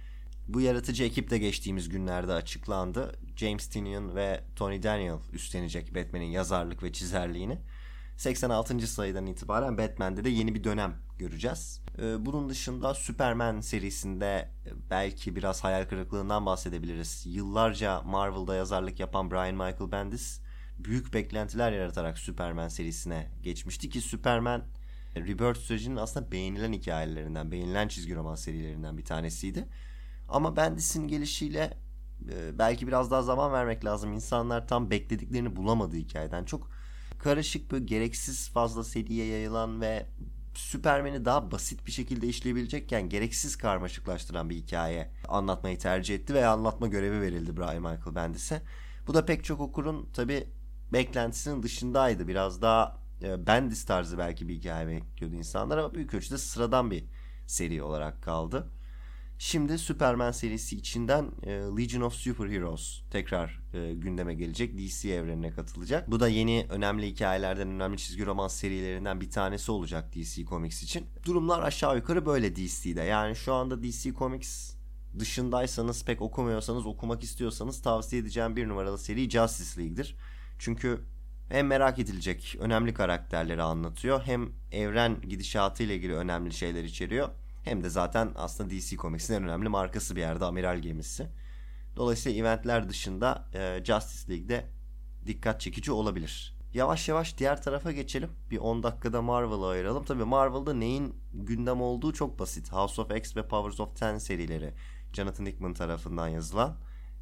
Bu 0.49 0.61
yaratıcı 0.61 1.05
ekip 1.05 1.31
de 1.31 1.39
geçtiğimiz 1.39 1.89
günlerde 1.89 2.33
açıklandı. 2.33 3.19
James 3.37 3.69
Tynion 3.69 4.15
ve 4.15 4.41
Tony 4.57 4.83
Daniel 4.83 5.19
üstlenecek 5.33 5.95
Batman'in 5.95 6.25
yazarlık 6.25 6.83
ve 6.83 6.93
çizerliğini. 6.93 7.59
86. 8.17 8.87
sayıdan 8.87 9.27
itibaren 9.27 9.79
Batman'de 9.79 10.25
de 10.25 10.29
yeni 10.29 10.55
bir 10.55 10.65
dönem 10.65 10.95
göreceğiz. 11.19 11.81
Ee, 11.99 12.27
bunun 12.27 12.49
dışında 12.49 12.95
Superman 12.95 13.61
serisinde 13.61 14.51
e, 14.67 14.71
belki 14.91 15.37
biraz 15.37 15.65
hayal 15.65 15.85
kırıklığından 15.85 16.47
bahsedebiliriz. 16.47 17.27
Yıllarca 17.27 18.03
Marvel'da 18.03 18.55
yazarlık 18.55 19.01
yapan 19.01 19.31
Brian 19.31 19.55
Michael 19.55 19.93
Bendis 19.93 20.41
büyük 20.79 21.15
beklentiler 21.15 21.73
yaratarak 21.73 22.19
Superman 22.19 22.69
serisine 22.69 23.31
geçmişti 23.43 23.89
ki 23.89 24.01
Superman 24.01 24.65
Rebirth 25.17 25.61
sürecinin 25.61 25.97
aslında 25.97 26.33
beğenilen 26.33 26.73
hikayelerinden, 26.73 27.53
beğenilen 27.53 27.89
çizgi 27.89 28.15
roman 28.15 28.35
serilerinden 28.35 28.99
bir 28.99 29.05
tanesiydi. 29.05 29.69
Ama 30.29 30.57
Bendis'in 30.57 31.09
gelişiyle 31.09 31.79
e, 32.31 32.59
belki 32.59 32.87
biraz 32.87 33.11
daha 33.11 33.23
zaman 33.23 33.53
vermek 33.53 33.85
lazım. 33.85 34.13
İnsanlar 34.13 34.69
tam 34.69 34.91
beklediklerini 34.91 35.57
bulamadığı 35.57 35.97
hikayeden 35.97 36.45
çok 36.45 36.71
karışık 37.19 37.73
bir 37.73 37.79
gereksiz 37.79 38.49
fazla 38.49 38.85
seriye 38.85 39.27
yayılan 39.27 39.81
ve 39.81 40.07
Süpermen'i 40.55 41.25
daha 41.25 41.51
basit 41.51 41.87
bir 41.87 41.93
şekilde 41.93 42.27
işleyebilecekken 42.29 43.09
gereksiz 43.09 43.57
karmaşıklaştıran 43.57 44.51
bir 44.51 44.57
hikaye 44.57 45.11
anlatmayı 45.29 45.79
tercih 45.79 46.15
etti 46.15 46.35
ve 46.35 46.47
anlatma 46.47 46.87
görevi 46.87 47.21
verildi 47.21 47.57
Brian 47.57 47.77
Michael 47.77 48.15
Bendis'e. 48.15 48.63
Bu 49.07 49.15
da 49.15 49.27
pek 49.27 49.45
çok 49.45 49.61
okurun 49.61 50.09
tabi 50.13 50.49
beklentisinin 50.93 51.63
dışındaydı. 51.63 52.29
Biraz 52.29 52.63
daha 52.63 53.01
e, 53.23 53.47
Bendis 53.47 53.85
tarzı 53.85 54.19
belki 54.19 54.49
bir 54.49 54.55
hikaye 54.55 54.87
bekliyordu 54.89 55.37
insanlar 55.37 55.79
ama 55.79 55.95
büyük 55.95 56.15
ölçüde 56.15 56.39
sıradan 56.39 56.91
bir 56.91 57.05
seri 57.47 57.83
olarak 57.83 58.23
kaldı. 58.23 58.71
Şimdi 59.45 59.79
Superman 59.79 60.31
serisi 60.31 60.77
içinden 60.77 61.31
e, 61.43 61.51
Legion 61.51 62.03
of 62.03 62.15
Superheroes 62.15 63.03
tekrar 63.11 63.61
e, 63.75 63.95
gündeme 63.95 64.35
gelecek. 64.35 64.79
DC 64.79 65.09
evrenine 65.09 65.51
katılacak. 65.51 66.11
Bu 66.11 66.21
da 66.21 66.29
yeni 66.29 66.67
önemli 66.71 67.07
hikayelerden, 67.07 67.69
önemli 67.69 67.97
çizgi 67.97 68.27
roman 68.27 68.49
serilerinden 68.49 69.21
bir 69.21 69.31
tanesi 69.31 69.73
olacak 69.73 70.15
DC 70.15 70.45
Comics 70.45 70.83
için. 70.83 71.07
Durumlar 71.27 71.63
aşağı 71.63 71.97
yukarı 71.97 72.27
böyle 72.27 72.57
DC'de. 72.57 73.03
Yani 73.03 73.37
şu 73.37 73.55
anda 73.55 73.83
DC 73.83 74.15
Comics 74.15 74.75
dışındaysanız, 75.19 76.05
pek 76.05 76.23
okumuyorsanız, 76.23 76.87
okumak 76.87 77.23
istiyorsanız 77.23 77.83
tavsiye 77.83 78.23
edeceğim 78.23 78.57
bir 78.57 78.69
numaralı 78.69 78.99
seri 78.99 79.31
Justice 79.31 79.81
League'dir. 79.81 80.17
Çünkü 80.59 81.01
hem 81.49 81.67
merak 81.67 81.99
edilecek 81.99 82.57
önemli 82.61 82.95
karakterleri 82.95 83.63
anlatıyor 83.63 84.23
hem 84.25 84.49
evren 84.73 85.21
gidişatı 85.21 85.83
ile 85.83 85.97
ilgili 85.97 86.15
önemli 86.15 86.53
şeyler 86.53 86.85
içeriyor 86.85 87.29
hem 87.65 87.85
de 87.85 87.91
zaten 87.91 88.33
aslında 88.37 88.71
DC 88.71 88.97
Comics'in 88.97 89.35
en 89.35 89.43
önemli 89.43 89.69
markası 89.69 90.17
bir 90.17 90.21
yerde 90.21 90.45
amiral 90.45 90.79
gemisi. 90.79 91.29
Dolayısıyla 91.97 92.41
eventler 92.41 92.89
dışında 92.89 93.49
e, 93.55 93.85
Justice 93.85 94.33
League'de 94.33 94.67
dikkat 95.27 95.61
çekici 95.61 95.93
olabilir. 95.93 96.55
Yavaş 96.75 97.09
yavaş 97.09 97.39
diğer 97.39 97.63
tarafa 97.63 97.93
geçelim. 97.93 98.31
Bir 98.51 98.59
10 98.59 98.83
dakikada 98.83 99.23
Marvel'ı 99.23 99.67
ayıralım. 99.67 100.05
Tabii 100.05 100.25
Marvel'da 100.25 100.75
neyin 100.75 101.15
gündem 101.33 101.83
olduğu 101.83 102.13
çok 102.13 102.39
basit. 102.39 102.73
House 102.73 103.03
of 103.03 103.17
X 103.17 103.37
ve 103.37 103.49
Powers 103.49 103.81
of 103.81 103.97
Ten 103.97 104.19
serileri 104.19 104.75
Jonathan 105.13 105.47
Hickman 105.47 105.75
tarafından 105.75 106.29
yazılan 106.29 106.77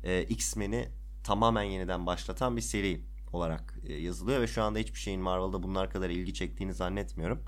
e, 0.04 0.22
X-Men'i 0.22 0.88
tamamen 1.24 1.62
yeniden 1.62 2.06
başlatan 2.06 2.56
bir 2.56 2.62
seri 2.62 3.04
olarak 3.32 3.78
e, 3.86 3.92
yazılıyor 3.92 4.40
ve 4.40 4.46
şu 4.46 4.62
anda 4.62 4.78
hiçbir 4.78 4.98
şeyin 4.98 5.20
Marvel'da 5.20 5.62
bunlar 5.62 5.90
kadar 5.90 6.10
ilgi 6.10 6.34
çektiğini 6.34 6.74
zannetmiyorum. 6.74 7.42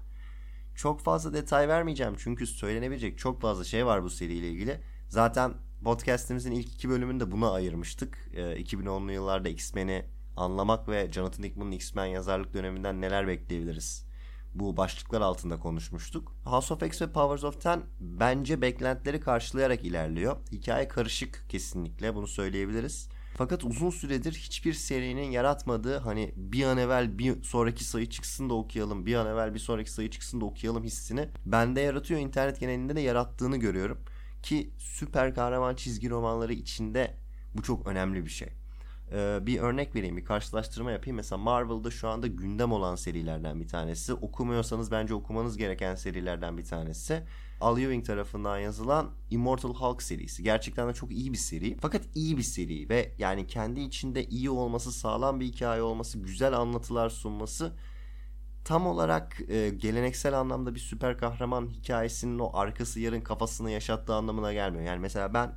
Çok 0.75 1.01
fazla 1.01 1.33
detay 1.33 1.69
vermeyeceğim 1.69 2.15
çünkü 2.19 2.47
söylenebilecek 2.47 3.19
çok 3.19 3.41
fazla 3.41 3.65
şey 3.65 3.87
var 3.87 4.03
bu 4.03 4.11
seriyle 4.11 4.49
ilgili. 4.49 4.81
Zaten 5.09 5.55
podcast'imizin 5.85 6.53
ilk 6.53 6.75
iki 6.75 6.89
bölümünde 6.89 7.31
buna 7.33 7.53
ayırmıştık. 7.53 8.31
E, 8.35 8.41
2010'lu 8.41 9.13
yıllarda 9.13 9.49
X-Men'i 9.49 10.05
anlamak 10.37 10.89
ve 10.89 11.13
Jonathan 11.13 11.45
Hickman'ın 11.45 11.73
X-Men 11.73 12.07
yazarlık 12.07 12.55
döneminden 12.55 13.01
neler 13.01 13.27
bekleyebiliriz? 13.27 14.07
Bu 14.55 14.77
başlıklar 14.77 15.21
altında 15.21 15.59
konuşmuştuk. 15.59 16.37
House 16.45 16.75
of 16.75 16.83
X 16.83 17.03
ve 17.03 17.13
Powers 17.13 17.45
of 17.45 17.61
Ten 17.61 17.83
bence 18.01 18.61
beklentileri 18.61 19.21
karşılayarak 19.21 19.85
ilerliyor. 19.85 20.37
Hikaye 20.53 20.89
karışık 20.89 21.45
kesinlikle 21.49 22.15
bunu 22.15 22.27
söyleyebiliriz. 22.27 23.09
Fakat 23.37 23.65
uzun 23.65 23.91
süredir 23.91 24.33
hiçbir 24.33 24.73
serinin 24.73 25.31
yaratmadığı 25.31 25.99
hani 25.99 26.33
bir 26.37 26.65
an 26.65 26.79
evvel 26.79 27.19
bir 27.19 27.43
sonraki 27.43 27.85
sayı 27.85 28.09
çıksın 28.09 28.51
da 28.51 28.55
okuyalım, 28.55 29.07
bir 29.07 29.15
an 29.15 29.27
evvel 29.27 29.55
bir 29.55 29.59
sonraki 29.59 29.91
sayı 29.93 30.11
çıksın 30.11 30.41
da 30.41 30.45
okuyalım 30.45 30.85
hissini 30.85 31.29
bende 31.47 31.81
yaratıyor. 31.81 32.21
İnternet 32.21 32.61
genelinde 32.61 32.97
de 32.97 33.01
yarattığını 33.01 33.57
görüyorum. 33.57 33.99
Ki 34.43 34.71
süper 34.79 35.35
kahraman 35.35 35.75
çizgi 35.75 36.11
romanları 36.11 36.53
içinde 36.53 37.15
bu 37.55 37.63
çok 37.63 37.87
önemli 37.87 38.25
bir 38.25 38.31
şey. 38.31 38.49
Ee, 39.13 39.39
bir 39.43 39.59
örnek 39.59 39.95
vereyim, 39.95 40.17
bir 40.17 40.25
karşılaştırma 40.25 40.93
yapayım. 40.93 41.17
Mesela 41.17 41.39
Marvel'da 41.39 41.91
şu 41.91 42.09
anda 42.09 42.27
gündem 42.27 42.73
olan 42.73 42.97
serilerden 42.97 43.61
bir 43.61 43.69
tanesi. 43.69 44.15
Okumuyorsanız 44.15 44.91
bence 44.91 45.15
okumanız 45.15 45.57
gereken 45.57 45.95
serilerden 45.95 46.59
bir 46.59 46.65
tanesi. 46.65 47.23
Al 47.61 47.79
Ewing 47.79 48.07
tarafından 48.07 48.59
yazılan 48.59 49.11
Immortal 49.31 49.75
Hulk 49.75 50.03
serisi. 50.03 50.43
Gerçekten 50.43 50.89
de 50.89 50.95
çok 50.95 51.13
iyi 51.13 51.33
bir 51.33 51.39
seri. 51.39 51.77
Fakat 51.81 52.03
iyi 52.15 52.37
bir 52.37 52.43
seri 52.43 52.89
ve 52.89 53.15
yani 53.19 53.47
kendi 53.47 53.81
içinde 53.81 54.25
iyi 54.25 54.51
olması, 54.51 54.93
sağlam 54.93 55.41
bir 55.41 55.47
hikaye 55.47 55.83
olması, 55.83 56.19
güzel 56.19 56.53
anlatılar 56.53 57.11
sunması 57.11 57.73
tam 58.65 58.87
olarak 58.87 59.41
e, 59.49 59.71
geleneksel 59.71 60.39
anlamda 60.41 60.75
bir 60.75 60.81
süper 60.81 61.19
kahraman 61.19 61.69
hikayesinin 61.69 62.39
o 62.39 62.51
arkası 62.57 63.01
yarın 63.01 63.21
kafasını 63.21 63.71
yaşattığı 63.71 64.15
anlamına 64.15 64.53
gelmiyor. 64.53 64.85
Yani 64.85 65.01
mesela 65.01 65.35
ben 65.35 65.53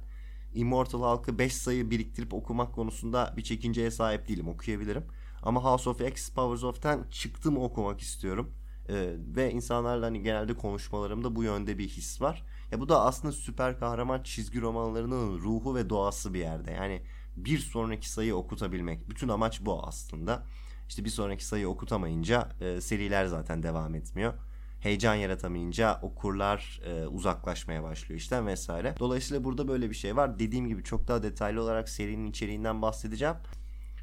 Immortal 0.53 1.01
Hulk'ı 1.01 1.39
5 1.39 1.55
sayı 1.55 1.91
biriktirip 1.91 2.33
okumak 2.33 2.75
konusunda 2.75 3.33
bir 3.37 3.43
çekinceye 3.43 3.91
sahip 3.91 4.27
değilim. 4.27 4.47
Okuyabilirim. 4.47 5.05
Ama 5.43 5.63
House 5.63 5.89
of 5.89 6.01
X, 6.01 6.29
Powers 6.31 6.63
of 6.63 6.81
Ten 6.81 7.03
çıktım 7.11 7.57
okumak 7.57 8.01
istiyorum. 8.01 8.53
Ee, 8.89 9.13
ve 9.35 9.51
insanlarla 9.51 10.05
hani 10.05 10.23
genelde 10.23 10.53
konuşmalarımda 10.53 11.35
bu 11.35 11.43
yönde 11.43 11.77
bir 11.77 11.87
his 11.87 12.21
var. 12.21 12.45
Ya 12.71 12.79
bu 12.79 12.89
da 12.89 13.01
aslında 13.01 13.31
süper 13.31 13.79
kahraman 13.79 14.23
çizgi 14.23 14.61
romanlarının 14.61 15.39
ruhu 15.39 15.75
ve 15.75 15.89
doğası 15.89 16.33
bir 16.33 16.39
yerde. 16.39 16.71
Yani 16.71 17.01
bir 17.37 17.59
sonraki 17.59 18.09
sayı 18.09 18.35
okutabilmek. 18.35 19.09
Bütün 19.09 19.27
amaç 19.27 19.65
bu 19.65 19.87
aslında. 19.87 20.43
İşte 20.89 21.05
bir 21.05 21.09
sonraki 21.09 21.45
sayı 21.45 21.67
okutamayınca 21.69 22.49
e, 22.61 22.81
seriler 22.81 23.25
zaten 23.25 23.63
devam 23.63 23.95
etmiyor. 23.95 24.33
Heyecan 24.79 25.15
yaratamayınca 25.15 25.99
okurlar 26.01 26.81
e, 26.85 27.07
uzaklaşmaya 27.07 27.83
başlıyor 27.83 28.19
işten 28.19 28.47
vesaire. 28.47 28.95
Dolayısıyla 28.99 29.43
burada 29.43 29.67
böyle 29.67 29.89
bir 29.89 29.95
şey 29.95 30.15
var. 30.15 30.39
Dediğim 30.39 30.67
gibi 30.67 30.83
çok 30.83 31.07
daha 31.07 31.23
detaylı 31.23 31.61
olarak 31.61 31.89
serinin 31.89 32.29
içeriğinden 32.29 32.81
bahsedeceğim. 32.81 33.35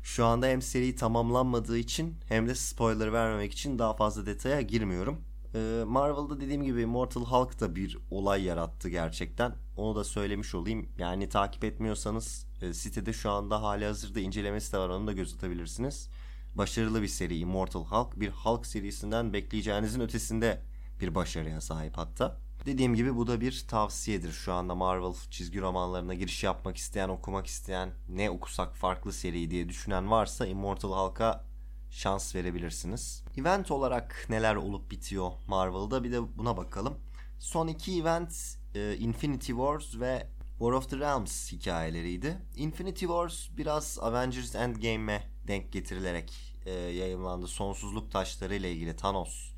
Şu 0.04 0.26
anda 0.26 0.46
hem 0.46 0.62
seri 0.62 0.96
tamamlanmadığı 0.96 1.78
için 1.78 2.16
hem 2.28 2.48
de 2.48 2.54
spoiler 2.54 3.12
vermemek 3.12 3.52
için 3.52 3.78
daha 3.78 3.94
fazla 3.94 4.26
detaya 4.26 4.60
girmiyorum. 4.60 5.20
Ee, 5.54 5.84
Marvel'da 5.86 6.40
dediğim 6.40 6.62
gibi 6.62 6.86
Mortal 6.86 7.24
Hulk 7.24 7.60
da 7.60 7.76
bir 7.76 7.98
olay 8.10 8.42
yarattı 8.42 8.88
gerçekten. 8.88 9.54
Onu 9.76 9.96
da 9.96 10.04
söylemiş 10.04 10.54
olayım. 10.54 10.88
Yani 10.98 11.28
takip 11.28 11.64
etmiyorsanız 11.64 12.46
e, 12.62 12.74
sitede 12.74 13.12
şu 13.12 13.30
anda 13.30 13.62
hali 13.62 13.84
hazırda 13.84 14.20
incelemesi 14.20 14.72
de 14.72 14.78
var. 14.78 14.88
Onu 14.88 15.06
da 15.06 15.12
göz 15.12 15.34
atabilirsiniz. 15.34 16.08
Başarılı 16.54 17.02
bir 17.02 17.08
seri 17.08 17.38
Immortal 17.38 17.84
Hulk. 17.84 18.20
Bir 18.20 18.30
Hulk 18.30 18.66
serisinden 18.66 19.32
bekleyeceğinizin 19.32 20.00
ötesinde 20.00 20.62
bir 21.00 21.14
başarıya 21.14 21.60
sahip 21.60 21.96
hatta. 21.96 22.43
Dediğim 22.66 22.94
gibi 22.94 23.16
bu 23.16 23.26
da 23.26 23.40
bir 23.40 23.64
tavsiyedir. 23.68 24.32
Şu 24.32 24.52
anda 24.52 24.74
Marvel 24.74 25.14
çizgi 25.30 25.60
romanlarına 25.60 26.14
giriş 26.14 26.44
yapmak 26.44 26.76
isteyen, 26.76 27.08
okumak 27.08 27.46
isteyen, 27.46 27.90
ne 28.08 28.30
okusak 28.30 28.76
farklı 28.76 29.12
seri 29.12 29.50
diye 29.50 29.68
düşünen 29.68 30.10
varsa 30.10 30.46
Immortal 30.46 30.92
Hulk'a 30.92 31.44
şans 31.90 32.34
verebilirsiniz. 32.34 33.24
Event 33.36 33.70
olarak 33.70 34.26
neler 34.28 34.56
olup 34.56 34.90
bitiyor 34.90 35.32
Marvel'da 35.48 36.04
bir 36.04 36.12
de 36.12 36.38
buna 36.38 36.56
bakalım. 36.56 36.98
Son 37.38 37.68
iki 37.68 38.00
event 38.00 38.58
e, 38.74 38.96
Infinity 38.96 39.52
Wars 39.52 40.00
ve 40.00 40.26
War 40.58 40.72
of 40.72 40.90
the 40.90 40.98
Realms 40.98 41.52
hikayeleriydi. 41.52 42.38
Infinity 42.56 43.04
Wars 43.04 43.48
biraz 43.56 43.98
Avengers 44.02 44.54
Endgame'e 44.54 45.22
denk 45.48 45.72
getirilerek 45.72 46.32
e, 46.66 46.70
yayınlandı. 46.72 47.46
Sonsuzluk 47.46 48.12
taşları 48.12 48.54
ile 48.54 48.72
ilgili 48.72 48.96
Thanos 48.96 49.52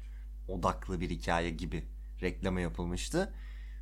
odaklı 0.48 1.00
bir 1.00 1.10
hikaye 1.10 1.50
gibi 1.50 1.95
reklamı 2.22 2.60
yapılmıştı. 2.60 3.32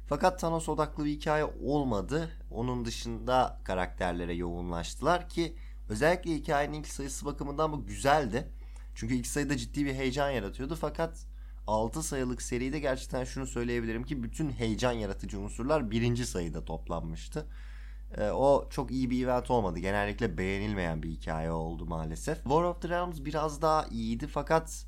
Fakat 0.06 0.40
Thanos 0.40 0.68
odaklı 0.68 1.04
bir 1.04 1.10
hikaye 1.10 1.44
olmadı. 1.44 2.30
Onun 2.50 2.84
dışında 2.84 3.60
karakterlere 3.64 4.34
yoğunlaştılar 4.34 5.28
ki 5.28 5.56
özellikle 5.88 6.34
hikayenin 6.34 6.80
ilk 6.80 6.88
sayısı 6.88 7.26
bakımından 7.26 7.72
bu 7.72 7.86
güzeldi. 7.86 8.48
Çünkü 8.94 9.14
ilk 9.14 9.26
sayıda 9.26 9.56
ciddi 9.56 9.86
bir 9.86 9.94
heyecan 9.94 10.30
yaratıyordu 10.30 10.76
fakat 10.80 11.26
6 11.66 12.02
sayılık 12.02 12.42
seride 12.42 12.78
gerçekten 12.78 13.24
şunu 13.24 13.46
söyleyebilirim 13.46 14.04
ki 14.04 14.22
bütün 14.22 14.50
heyecan 14.50 14.92
yaratıcı 14.92 15.38
unsurlar 15.40 15.90
birinci 15.90 16.26
sayıda 16.26 16.64
toplanmıştı. 16.64 17.46
Ee, 18.16 18.30
o 18.30 18.68
çok 18.70 18.90
iyi 18.90 19.10
bir 19.10 19.24
event 19.24 19.50
olmadı. 19.50 19.78
Genellikle 19.78 20.38
beğenilmeyen 20.38 21.02
bir 21.02 21.10
hikaye 21.10 21.50
oldu 21.50 21.86
maalesef. 21.86 22.36
War 22.36 22.62
of 22.62 22.82
the 22.82 22.88
Realms 22.88 23.24
biraz 23.24 23.62
daha 23.62 23.86
iyiydi 23.86 24.26
fakat 24.26 24.86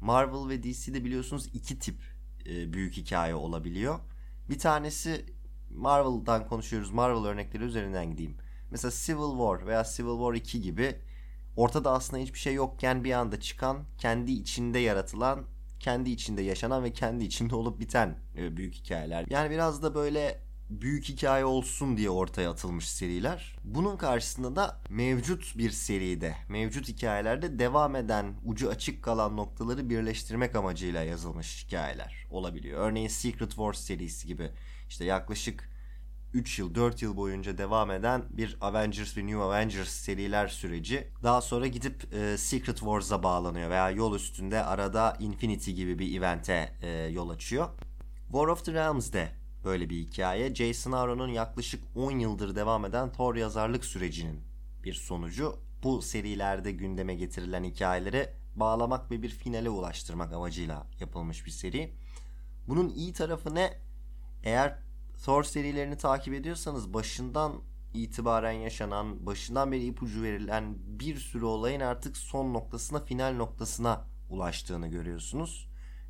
Marvel 0.00 0.48
ve 0.48 0.62
DC'de 0.62 1.04
biliyorsunuz 1.04 1.46
iki 1.54 1.78
tip 1.78 1.96
e, 2.48 2.72
büyük 2.72 2.96
hikaye 2.96 3.34
olabiliyor. 3.34 3.98
Bir 4.50 4.58
tanesi 4.58 5.26
Marvel'dan 5.70 6.46
konuşuyoruz. 6.46 6.90
Marvel 6.90 7.24
örnekleri 7.24 7.64
üzerinden 7.64 8.10
gideyim. 8.10 8.36
Mesela 8.70 8.92
Civil 8.94 9.38
War 9.38 9.66
veya 9.66 9.84
Civil 9.84 10.18
War 10.18 10.34
2 10.34 10.60
gibi 10.60 10.96
ortada 11.56 11.92
aslında 11.92 12.22
hiçbir 12.22 12.38
şey 12.38 12.54
yokken 12.54 13.04
bir 13.04 13.12
anda 13.12 13.40
çıkan, 13.40 13.84
kendi 13.98 14.32
içinde 14.32 14.78
yaratılan, 14.78 15.44
kendi 15.80 16.10
içinde 16.10 16.42
yaşanan 16.42 16.84
ve 16.84 16.92
kendi 16.92 17.24
içinde 17.24 17.54
olup 17.56 17.80
biten 17.80 18.18
e, 18.36 18.56
büyük 18.56 18.74
hikayeler. 18.74 19.26
Yani 19.30 19.50
biraz 19.50 19.82
da 19.82 19.94
böyle 19.94 20.47
büyük 20.70 21.08
hikaye 21.08 21.44
olsun 21.44 21.96
diye 21.96 22.10
ortaya 22.10 22.50
atılmış 22.50 22.88
seriler. 22.88 23.56
Bunun 23.64 23.96
karşısında 23.96 24.56
da 24.56 24.80
mevcut 24.88 25.58
bir 25.58 25.70
seride, 25.70 26.36
mevcut 26.48 26.88
hikayelerde 26.88 27.58
devam 27.58 27.96
eden, 27.96 28.34
ucu 28.44 28.70
açık 28.70 29.02
kalan 29.04 29.36
noktaları 29.36 29.90
birleştirmek 29.90 30.56
amacıyla 30.56 31.02
yazılmış 31.02 31.64
hikayeler 31.66 32.26
olabiliyor. 32.30 32.80
Örneğin 32.80 33.08
Secret 33.08 33.50
Wars 33.50 33.80
serisi 33.80 34.26
gibi 34.26 34.50
işte 34.88 35.04
yaklaşık 35.04 35.70
3 36.34 36.58
yıl 36.58 36.74
4 36.74 37.02
yıl 37.02 37.16
boyunca 37.16 37.58
devam 37.58 37.90
eden 37.90 38.22
bir 38.30 38.56
Avengers 38.60 39.16
ve 39.16 39.26
New 39.26 39.42
Avengers 39.42 39.88
seriler 39.88 40.48
süreci 40.48 41.08
daha 41.22 41.40
sonra 41.40 41.66
gidip 41.66 42.14
e, 42.14 42.38
Secret 42.38 42.78
Wars'a 42.78 43.22
bağlanıyor 43.22 43.70
veya 43.70 43.90
yol 43.90 44.16
üstünde 44.16 44.64
arada 44.64 45.16
Infinity 45.20 45.70
gibi 45.70 45.98
bir 45.98 46.18
evente 46.18 46.72
e, 46.82 46.88
yol 46.88 47.30
açıyor. 47.30 47.68
War 48.32 48.46
of 48.46 48.64
the 48.64 48.72
Realms'de 48.72 49.32
böyle 49.68 49.90
bir 49.90 49.96
hikaye. 49.96 50.54
Jason 50.54 50.92
Aaron'un 50.92 51.28
yaklaşık 51.28 51.84
10 51.94 52.10
yıldır 52.10 52.56
devam 52.56 52.84
eden 52.84 53.12
Thor 53.12 53.36
yazarlık 53.36 53.84
sürecinin 53.84 54.40
bir 54.84 54.94
sonucu. 54.94 55.56
Bu 55.82 56.02
serilerde 56.02 56.72
gündeme 56.72 57.14
getirilen 57.14 57.64
hikayeleri 57.64 58.30
bağlamak 58.56 59.10
ve 59.10 59.22
bir 59.22 59.28
finale 59.28 59.70
ulaştırmak 59.70 60.32
amacıyla 60.32 60.86
yapılmış 61.00 61.46
bir 61.46 61.50
seri. 61.50 61.94
Bunun 62.68 62.88
iyi 62.88 63.12
tarafı 63.12 63.54
ne? 63.54 63.72
Eğer 64.44 64.78
Thor 65.24 65.42
serilerini 65.44 65.96
takip 65.96 66.34
ediyorsanız 66.34 66.94
başından 66.94 67.52
itibaren 67.94 68.52
yaşanan, 68.52 69.26
başından 69.26 69.72
beri 69.72 69.84
ipucu 69.84 70.22
verilen 70.22 70.74
bir 70.78 71.16
sürü 71.16 71.44
olayın 71.44 71.80
artık 71.80 72.16
son 72.16 72.54
noktasına, 72.54 73.04
final 73.04 73.34
noktasına 73.36 74.04
ulaştığını 74.30 74.88
görüyorsunuz. 74.88 75.67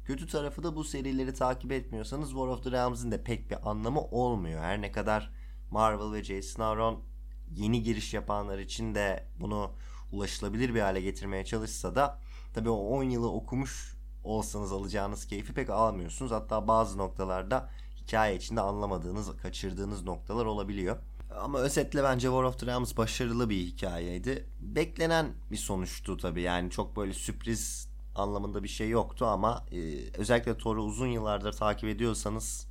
Kötü 0.08 0.26
tarafı 0.26 0.62
da 0.62 0.76
bu 0.76 0.84
serileri 0.84 1.34
takip 1.34 1.72
etmiyorsanız 1.72 2.28
War 2.28 2.46
of 2.46 2.64
the 2.64 2.70
Realms'in 2.70 3.10
de 3.10 3.22
pek 3.22 3.50
bir 3.50 3.70
anlamı 3.70 4.00
olmuyor. 4.00 4.62
Her 4.62 4.82
ne 4.82 4.92
kadar 4.92 5.30
Marvel 5.70 6.12
ve 6.12 6.24
Jason 6.24 6.62
Aaron 6.62 7.02
yeni 7.50 7.82
giriş 7.82 8.14
yapanlar 8.14 8.58
için 8.58 8.94
de 8.94 9.28
bunu 9.40 9.70
ulaşılabilir 10.12 10.74
bir 10.74 10.80
hale 10.80 11.00
getirmeye 11.00 11.44
çalışsa 11.44 11.94
da 11.94 12.20
tabii 12.54 12.70
o 12.70 12.76
10 12.76 13.02
yılı 13.02 13.32
okumuş 13.32 13.96
olsanız 14.24 14.72
alacağınız 14.72 15.26
keyfi 15.26 15.54
pek 15.54 15.70
almıyorsunuz. 15.70 16.32
Hatta 16.32 16.68
bazı 16.68 16.98
noktalarda 16.98 17.70
hikaye 17.96 18.36
içinde 18.36 18.60
anlamadığınız, 18.60 19.36
kaçırdığınız 19.36 20.02
noktalar 20.02 20.46
olabiliyor. 20.46 20.96
Ama 21.40 21.58
özetle 21.58 22.02
bence 22.02 22.28
War 22.28 22.42
of 22.42 22.58
the 22.58 22.66
Realms 22.66 22.96
başarılı 22.96 23.50
bir 23.50 23.56
hikayeydi. 23.56 24.48
Beklenen 24.60 25.34
bir 25.50 25.56
sonuçtu 25.56 26.16
tabii. 26.16 26.42
Yani 26.42 26.70
çok 26.70 26.96
böyle 26.96 27.12
sürpriz 27.12 27.87
anlamında 28.18 28.62
bir 28.62 28.68
şey 28.68 28.88
yoktu 28.88 29.26
ama 29.26 29.66
e, 29.72 29.78
özellikle 30.18 30.58
Thor'u 30.58 30.82
uzun 30.82 31.06
yıllardır 31.06 31.52
takip 31.52 31.88
ediyorsanız 31.88 32.68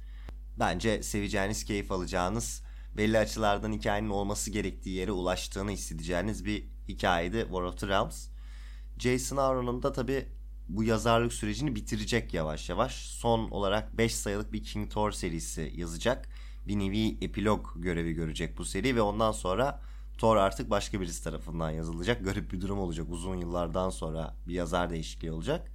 bence 0.60 1.04
seveceğiniz, 1.04 1.66
keyif 1.66 1.92
alacağınız, 1.92 2.64
belli 2.98 3.18
açılardan 3.18 3.72
hikayenin 3.72 4.10
olması 4.10 4.52
gerektiği 4.52 4.96
yere 4.96 5.12
ulaştığını 5.12 5.72
hissedeceğiniz 5.72 6.46
bir 6.46 6.66
hikayeydi 6.88 7.42
War 7.42 7.62
of 7.62 7.78
the 7.78 7.88
Realms. 7.88 8.28
Jason 9.00 9.38
Aaron'un 9.38 9.84
da 9.84 9.92
tabii 9.92 10.28
bu 10.70 10.84
yazarlık 10.84 11.34
sürecini 11.34 11.76
bitirecek 11.76 12.34
yavaş 12.34 12.70
yavaş. 12.70 12.94
Son 12.96 13.50
olarak 13.50 13.98
5 13.98 14.16
sayılık 14.16 14.54
bir 14.54 14.64
King 14.64 14.92
Thor 14.92 15.12
serisi 15.12 15.74
yazacak. 15.76 16.30
Bir 16.68 16.80
nevi 16.80 17.18
epilog 17.22 17.68
görevi 17.76 18.14
görecek 18.14 18.58
bu 18.58 18.66
seri 18.66 18.96
ve 18.96 19.02
ondan 19.02 19.32
sonra 19.32 19.82
Thor 20.18 20.38
artık 20.38 20.70
başka 20.70 21.02
birisi 21.02 21.24
tarafından 21.24 21.70
yazılacak. 21.70 22.26
Garip 22.26 22.52
bir 22.52 22.62
durum 22.62 22.80
olacak. 22.80 23.08
Uzun 23.10 23.36
yıllardan 23.36 23.90
sonra 23.90 24.36
bir 24.48 24.54
yazar 24.54 24.90
değişikliği 24.90 25.32
olacak. 25.32 25.72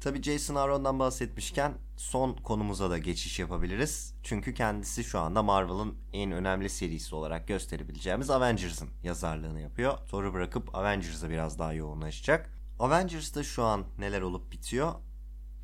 Tabi 0.00 0.22
Jason 0.22 0.54
Aaron'dan 0.54 0.98
bahsetmişken 0.98 1.74
son 1.96 2.32
konumuza 2.32 2.90
da 2.90 2.98
geçiş 2.98 3.38
yapabiliriz. 3.38 4.14
Çünkü 4.22 4.54
kendisi 4.54 5.04
şu 5.04 5.18
anda 5.18 5.42
Marvel'ın 5.42 5.94
en 6.12 6.32
önemli 6.32 6.70
serisi 6.70 7.14
olarak 7.14 7.48
gösterebileceğimiz 7.48 8.30
Avengers'ın 8.30 8.88
yazarlığını 9.02 9.60
yapıyor. 9.60 9.98
Thor'u 10.08 10.32
bırakıp 10.32 10.74
Avengers'a 10.74 11.30
biraz 11.30 11.58
daha 11.58 11.72
yoğunlaşacak. 11.72 12.50
Avengers'ta 12.78 13.42
şu 13.42 13.64
an 13.64 13.84
neler 13.98 14.20
olup 14.20 14.52
bitiyor? 14.52 14.92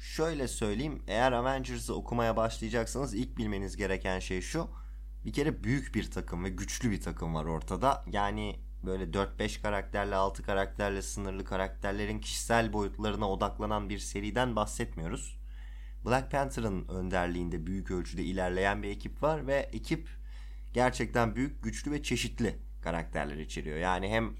Şöyle 0.02 0.48
söyleyeyim. 0.48 1.02
Eğer 1.06 1.32
Avengers'ı 1.32 1.94
okumaya 1.94 2.36
başlayacaksanız 2.36 3.14
ilk 3.14 3.36
bilmeniz 3.38 3.76
gereken 3.76 4.18
şey 4.18 4.40
şu. 4.40 4.68
Bir 5.24 5.32
kere 5.32 5.64
büyük 5.64 5.94
bir 5.94 6.10
takım 6.10 6.44
ve 6.44 6.48
güçlü 6.48 6.90
bir 6.90 7.00
takım 7.00 7.34
var 7.34 7.44
ortada. 7.44 8.04
Yani 8.12 8.60
böyle 8.86 9.04
4-5 9.04 9.62
karakterle 9.62 10.14
6 10.14 10.42
karakterle 10.42 11.02
sınırlı 11.02 11.44
karakterlerin 11.44 12.18
kişisel 12.18 12.72
boyutlarına 12.72 13.30
odaklanan 13.30 13.88
bir 13.88 13.98
seriden 13.98 14.56
bahsetmiyoruz. 14.56 15.38
Black 16.04 16.30
Panther'ın 16.30 16.88
önderliğinde 16.88 17.66
büyük 17.66 17.90
ölçüde 17.90 18.22
ilerleyen 18.22 18.82
bir 18.82 18.88
ekip 18.88 19.22
var 19.22 19.46
ve 19.46 19.54
ekip 19.72 20.08
gerçekten 20.74 21.36
büyük, 21.36 21.62
güçlü 21.62 21.90
ve 21.90 22.02
çeşitli 22.02 22.58
karakterler 22.82 23.36
içeriyor. 23.36 23.76
Yani 23.76 24.08
hem 24.08 24.34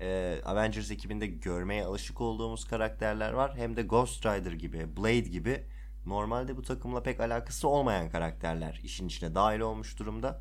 e, 0.00 0.38
Avengers 0.44 0.90
ekibinde 0.90 1.26
görmeye 1.26 1.84
alışık 1.84 2.20
olduğumuz 2.20 2.64
karakterler 2.64 3.32
var. 3.32 3.56
Hem 3.56 3.76
de 3.76 3.82
Ghost 3.82 4.26
Rider 4.26 4.52
gibi, 4.52 4.96
Blade 4.96 5.18
gibi 5.20 5.64
normalde 6.06 6.56
bu 6.56 6.62
takımla 6.62 7.02
pek 7.02 7.20
alakası 7.20 7.68
olmayan 7.68 8.10
karakterler 8.10 8.80
işin 8.84 9.06
içine 9.06 9.34
dahil 9.34 9.60
olmuş 9.60 9.98
durumda. 9.98 10.40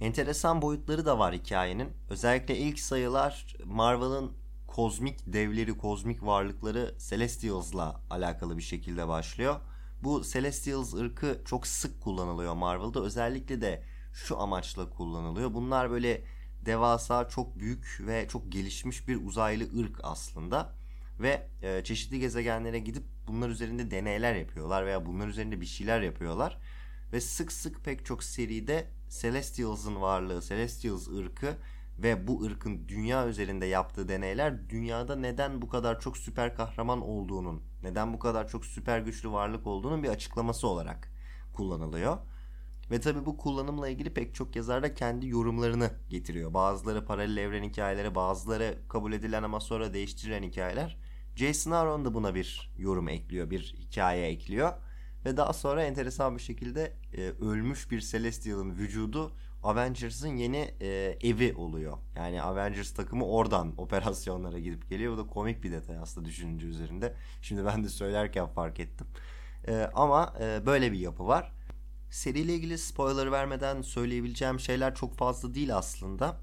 Enteresan 0.00 0.62
boyutları 0.62 1.06
da 1.06 1.18
var 1.18 1.34
hikayenin. 1.34 1.88
Özellikle 2.10 2.56
ilk 2.56 2.80
sayılar 2.80 3.56
Marvel'ın 3.64 4.32
kozmik 4.66 5.32
devleri, 5.32 5.78
kozmik 5.78 6.22
varlıkları 6.22 6.94
Celestials'la 7.08 8.00
alakalı 8.10 8.56
bir 8.56 8.62
şekilde 8.62 9.08
başlıyor. 9.08 9.60
Bu 10.02 10.22
Celestials 10.32 10.94
ırkı 10.94 11.42
çok 11.44 11.66
sık 11.66 12.02
kullanılıyor 12.02 12.54
Marvel'da. 12.54 13.00
Özellikle 13.00 13.60
de 13.60 13.84
şu 14.12 14.40
amaçla 14.40 14.90
kullanılıyor. 14.90 15.54
Bunlar 15.54 15.90
böyle 15.90 16.24
devasa, 16.64 17.28
çok 17.28 17.58
büyük 17.58 17.98
ve 18.06 18.28
çok 18.28 18.52
gelişmiş 18.52 19.08
bir 19.08 19.26
uzaylı 19.26 19.80
ırk 19.80 20.00
aslında. 20.02 20.79
Ve 21.20 21.48
e, 21.62 21.84
çeşitli 21.84 22.20
gezegenlere 22.20 22.78
gidip 22.78 23.02
bunlar 23.26 23.48
üzerinde 23.48 23.90
deneyler 23.90 24.34
yapıyorlar 24.34 24.86
veya 24.86 25.06
bunlar 25.06 25.28
üzerinde 25.28 25.60
bir 25.60 25.66
şeyler 25.66 26.00
yapıyorlar. 26.00 26.58
Ve 27.12 27.20
sık 27.20 27.52
sık 27.52 27.84
pek 27.84 28.06
çok 28.06 28.24
seride 28.24 28.86
Celestials'ın 29.20 30.00
varlığı, 30.00 30.42
Celestials 30.42 31.08
ırkı 31.08 31.56
ve 31.98 32.26
bu 32.26 32.44
ırkın 32.44 32.88
dünya 32.88 33.28
üzerinde 33.28 33.66
yaptığı 33.66 34.08
deneyler 34.08 34.70
dünyada 34.70 35.16
neden 35.16 35.62
bu 35.62 35.68
kadar 35.68 36.00
çok 36.00 36.18
süper 36.18 36.54
kahraman 36.54 37.00
olduğunun, 37.00 37.62
neden 37.82 38.12
bu 38.12 38.18
kadar 38.18 38.48
çok 38.48 38.66
süper 38.66 39.00
güçlü 39.00 39.30
varlık 39.30 39.66
olduğunun 39.66 40.02
bir 40.02 40.08
açıklaması 40.08 40.66
olarak 40.66 41.12
kullanılıyor. 41.52 42.18
Ve 42.90 43.00
tabi 43.00 43.26
bu 43.26 43.36
kullanımla 43.36 43.88
ilgili 43.88 44.14
pek 44.14 44.34
çok 44.34 44.56
yazar 44.56 44.82
da 44.82 44.94
kendi 44.94 45.28
yorumlarını 45.28 45.90
getiriyor. 46.08 46.54
Bazıları 46.54 47.04
paralel 47.04 47.36
evren 47.36 47.62
hikayeleri, 47.62 48.14
bazıları 48.14 48.78
kabul 48.88 49.12
edilen 49.12 49.42
ama 49.42 49.60
sonra 49.60 49.94
değiştirilen 49.94 50.42
hikayeler. 50.42 51.09
Jason 51.40 51.70
Aaron 51.70 52.04
da 52.04 52.14
buna 52.14 52.34
bir 52.34 52.72
yorum 52.78 53.08
ekliyor, 53.08 53.50
bir 53.50 53.74
hikaye 53.78 54.26
ekliyor. 54.26 54.72
Ve 55.24 55.36
daha 55.36 55.52
sonra 55.52 55.84
enteresan 55.84 56.36
bir 56.36 56.42
şekilde 56.42 56.92
e, 57.14 57.20
ölmüş 57.22 57.90
bir 57.90 58.00
Celestial'ın 58.00 58.70
vücudu 58.76 59.32
Avengers'ın 59.62 60.36
yeni 60.36 60.74
e, 60.80 61.18
evi 61.22 61.54
oluyor. 61.56 61.98
Yani 62.16 62.42
Avengers 62.42 62.94
takımı 62.94 63.26
oradan 63.26 63.74
operasyonlara 63.80 64.58
gidip 64.58 64.88
geliyor. 64.88 65.12
Bu 65.12 65.18
da 65.18 65.26
komik 65.26 65.62
bir 65.62 65.72
detay 65.72 65.98
aslında 65.98 66.28
düşününce 66.28 66.66
üzerinde. 66.66 67.14
Şimdi 67.42 67.64
ben 67.64 67.84
de 67.84 67.88
söylerken 67.88 68.46
fark 68.46 68.80
ettim. 68.80 69.06
E, 69.68 69.90
ama 69.94 70.34
e, 70.40 70.66
böyle 70.66 70.92
bir 70.92 70.98
yapı 70.98 71.26
var. 71.26 71.52
Seriyle 72.10 72.54
ilgili 72.54 72.78
spoiler 72.78 73.32
vermeden 73.32 73.82
söyleyebileceğim 73.82 74.60
şeyler 74.60 74.94
çok 74.94 75.14
fazla 75.14 75.54
değil 75.54 75.76
aslında. 75.76 76.36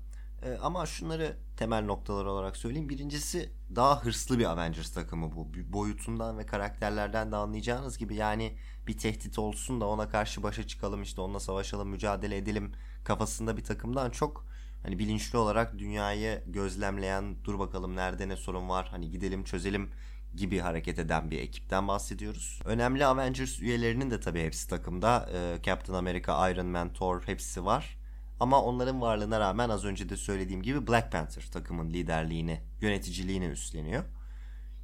E, 0.44 0.58
ama 0.62 0.86
şunları 0.86 1.38
temel 1.58 1.86
noktalar 1.86 2.26
olarak 2.26 2.58
söyleyeyim. 2.58 2.90
Birincisi 2.90 3.57
daha 3.76 4.06
hırslı 4.06 4.40
bir 4.40 4.46
Avengers 4.46 4.92
takımı 4.92 5.36
bu. 5.36 5.48
Boyutundan 5.74 6.38
ve 6.38 6.46
karakterlerden 6.46 7.32
de 7.32 7.36
anlayacağınız 7.36 7.98
gibi 7.98 8.16
yani 8.16 8.58
bir 8.88 8.98
tehdit 8.98 9.40
olsun 9.40 9.82
da 9.82 9.88
ona 9.88 10.10
karşı 10.10 10.44
başa 10.44 10.68
çıkalım 10.68 11.02
işte 11.02 11.22
onunla 11.22 11.40
savaşalım 11.40 11.90
mücadele 11.90 12.38
edelim 12.38 12.72
kafasında 13.04 13.58
bir 13.58 13.64
takımdan 13.64 14.10
çok 14.10 14.46
hani 14.84 15.00
bilinçli 15.00 15.38
olarak 15.38 15.80
dünyayı 15.80 16.44
gözlemleyen 16.48 17.36
dur 17.44 17.60
bakalım 17.60 17.96
nerede 17.96 18.30
ne 18.30 18.38
sorun 18.38 18.70
var 18.70 18.88
hani 18.92 19.12
gidelim 19.12 19.44
çözelim 19.44 19.92
gibi 20.36 20.60
hareket 20.60 21.00
eden 21.00 21.32
bir 21.32 21.40
ekipten 21.40 21.88
bahsediyoruz. 21.88 22.62
Önemli 22.66 23.06
Avengers 23.06 23.60
üyelerinin 23.60 24.12
de 24.12 24.20
tabii 24.20 24.44
hepsi 24.44 24.70
takımda. 24.70 25.30
Ee, 25.34 25.58
Captain 25.64 25.98
America, 25.98 26.50
Iron 26.50 26.66
Man, 26.66 26.94
Thor 26.94 27.22
hepsi 27.26 27.66
var. 27.66 27.97
Ama 28.40 28.64
onların 28.64 29.02
varlığına 29.02 29.40
rağmen 29.40 29.70
az 29.70 29.86
önce 29.86 30.10
de 30.10 30.18
söylediğim 30.18 30.62
gibi 30.62 30.88
Black 30.88 31.12
Panther 31.12 31.46
takımın 31.52 31.90
liderliğini, 31.90 32.62
yöneticiliğini 32.82 33.46
üstleniyor. 33.46 34.04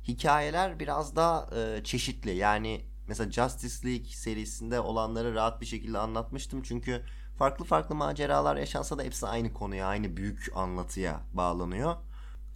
Hikayeler 0.07 0.79
biraz 0.79 1.15
daha 1.15 1.49
e, 1.55 1.83
çeşitli. 1.83 2.35
Yani 2.35 2.85
mesela 3.07 3.31
Justice 3.31 3.87
League 3.87 4.09
serisinde 4.09 4.79
olanları 4.79 5.35
rahat 5.35 5.61
bir 5.61 5.65
şekilde 5.65 5.97
anlatmıştım. 5.97 6.61
Çünkü 6.63 7.03
farklı 7.37 7.65
farklı 7.65 7.95
maceralar 7.95 8.55
yaşansa 8.55 8.97
da 8.97 9.03
hepsi 9.03 9.27
aynı 9.27 9.53
konuya, 9.53 9.87
aynı 9.87 10.17
büyük 10.17 10.51
anlatıya 10.55 11.21
bağlanıyor. 11.33 11.95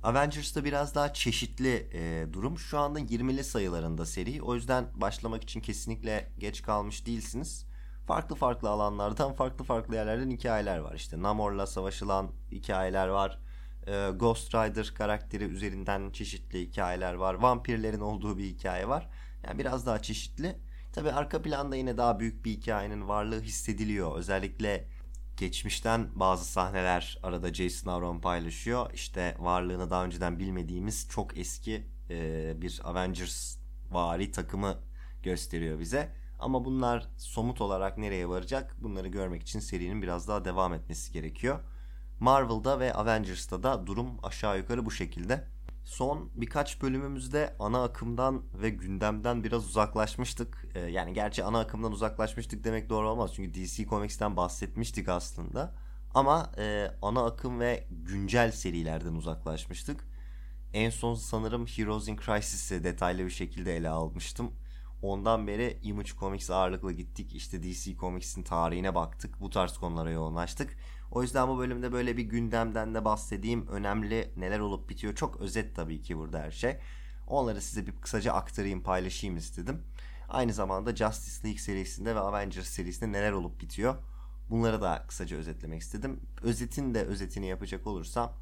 Avengers'ta 0.03 0.63
biraz 0.63 0.95
daha 0.95 1.13
çeşitli 1.13 1.89
e, 1.93 2.33
durum. 2.33 2.57
Şu 2.57 2.79
anda 2.79 2.99
20'li 2.99 3.43
sayılarında 3.43 4.05
seri. 4.05 4.41
O 4.41 4.55
yüzden 4.55 4.85
başlamak 4.95 5.43
için 5.43 5.61
kesinlikle 5.61 6.31
geç 6.39 6.61
kalmış 6.61 7.05
değilsiniz. 7.05 7.66
Farklı 8.07 8.35
farklı 8.35 8.69
alanlardan, 8.69 9.33
farklı 9.33 9.65
farklı 9.65 9.95
yerlerden 9.95 10.29
hikayeler 10.29 10.77
var. 10.77 10.95
İşte 10.95 11.21
Namor'la 11.21 11.67
savaşılan 11.67 12.31
hikayeler 12.51 13.07
var. 13.07 13.39
E, 13.87 14.09
Ghost 14.15 14.55
Rider 14.55 14.93
karakteri 14.95 15.43
üzerinden 15.43 16.11
çeşitli 16.11 16.61
hikayeler 16.61 17.13
var. 17.13 17.33
Vampirlerin 17.33 17.99
olduğu 17.99 18.37
bir 18.37 18.43
hikaye 18.43 18.87
var. 18.87 19.09
Yani 19.43 19.59
biraz 19.59 19.85
daha 19.85 20.01
çeşitli. 20.01 20.59
Tabi 20.93 21.11
arka 21.11 21.41
planda 21.41 21.75
yine 21.75 21.97
daha 21.97 22.19
büyük 22.19 22.45
bir 22.45 22.51
hikayenin 22.51 23.07
varlığı 23.07 23.41
hissediliyor. 23.41 24.17
Özellikle 24.17 24.87
geçmişten 25.37 26.09
bazı 26.15 26.45
sahneler 26.45 27.19
arada 27.23 27.53
Jason 27.53 27.91
Aaron 27.91 28.19
paylaşıyor. 28.19 28.93
İşte 28.93 29.35
varlığını 29.39 29.89
daha 29.89 30.05
önceden 30.05 30.39
bilmediğimiz 30.39 31.09
çok 31.09 31.37
eski 31.37 31.87
e, 32.09 32.53
bir 32.61 32.81
Avengers 32.83 33.57
vari 33.91 34.31
takımı 34.31 34.77
gösteriyor 35.23 35.79
bize. 35.79 36.26
Ama 36.39 36.65
bunlar 36.65 37.07
somut 37.17 37.61
olarak 37.61 37.97
nereye 37.97 38.29
varacak 38.29 38.75
bunları 38.81 39.07
görmek 39.07 39.41
için 39.41 39.59
serinin 39.59 40.01
biraz 40.01 40.27
daha 40.27 40.45
devam 40.45 40.73
etmesi 40.73 41.13
gerekiyor. 41.13 41.59
Marvel'da 42.19 42.79
ve 42.79 42.93
Avengers'ta 42.93 43.63
da 43.63 43.87
durum 43.87 44.07
aşağı 44.23 44.57
yukarı 44.57 44.85
bu 44.85 44.91
şekilde. 44.91 45.43
Son 45.85 46.29
birkaç 46.35 46.81
bölümümüzde 46.81 47.55
ana 47.59 47.83
akımdan 47.83 48.43
ve 48.61 48.69
gündemden 48.69 49.43
biraz 49.43 49.65
uzaklaşmıştık. 49.65 50.65
Ee, 50.75 50.79
yani 50.79 51.13
gerçi 51.13 51.43
ana 51.43 51.59
akımdan 51.59 51.91
uzaklaşmıştık 51.91 52.63
demek 52.63 52.89
doğru 52.89 53.09
olmaz. 53.09 53.31
Çünkü 53.35 53.53
DC 53.53 53.85
Comics'ten 53.85 54.37
bahsetmiştik 54.37 55.09
aslında. 55.09 55.75
Ama 56.13 56.51
e, 56.57 56.91
ana 57.01 57.25
akım 57.25 57.59
ve 57.59 57.87
güncel 57.91 58.51
serilerden 58.51 59.13
uzaklaşmıştık. 59.13 60.07
En 60.73 60.89
son 60.89 61.15
sanırım 61.15 61.65
Heroes 61.65 62.07
in 62.07 62.17
Crisis'i 62.17 62.83
detaylı 62.83 63.25
bir 63.25 63.29
şekilde 63.29 63.77
ele 63.77 63.89
almıştım. 63.89 64.51
Ondan 65.01 65.47
beri 65.47 65.79
Image 65.83 66.09
Comics 66.19 66.49
ağırlıklı 66.49 66.91
gittik. 66.91 67.35
İşte 67.35 67.63
DC 67.63 67.95
Comics'in 67.95 68.43
tarihine 68.43 68.95
baktık. 68.95 69.41
Bu 69.41 69.49
tarz 69.49 69.77
konulara 69.77 70.11
yoğunlaştık. 70.11 70.77
O 71.11 71.21
yüzden 71.21 71.47
bu 71.47 71.57
bölümde 71.57 71.91
böyle 71.91 72.17
bir 72.17 72.23
gündemden 72.23 72.95
de 72.95 73.05
bahsedeyim. 73.05 73.67
Önemli 73.67 74.31
neler 74.37 74.59
olup 74.59 74.89
bitiyor. 74.89 75.15
Çok 75.15 75.41
özet 75.41 75.75
tabii 75.75 76.01
ki 76.01 76.17
burada 76.17 76.39
her 76.39 76.51
şey. 76.51 76.77
Onları 77.27 77.61
size 77.61 77.87
bir 77.87 77.91
kısaca 77.91 78.33
aktarayım, 78.33 78.83
paylaşayım 78.83 79.37
istedim. 79.37 79.83
Aynı 80.29 80.53
zamanda 80.53 80.95
Justice 80.95 81.47
League 81.47 81.59
serisinde 81.59 82.15
ve 82.15 82.19
Avengers 82.19 82.67
serisinde 82.67 83.11
neler 83.11 83.31
olup 83.31 83.61
bitiyor. 83.61 83.95
Bunları 84.49 84.81
da 84.81 85.05
kısaca 85.07 85.37
özetlemek 85.37 85.81
istedim. 85.81 86.19
Özetin 86.41 86.93
de 86.93 87.03
özetini 87.03 87.47
yapacak 87.47 87.87
olursam 87.87 88.33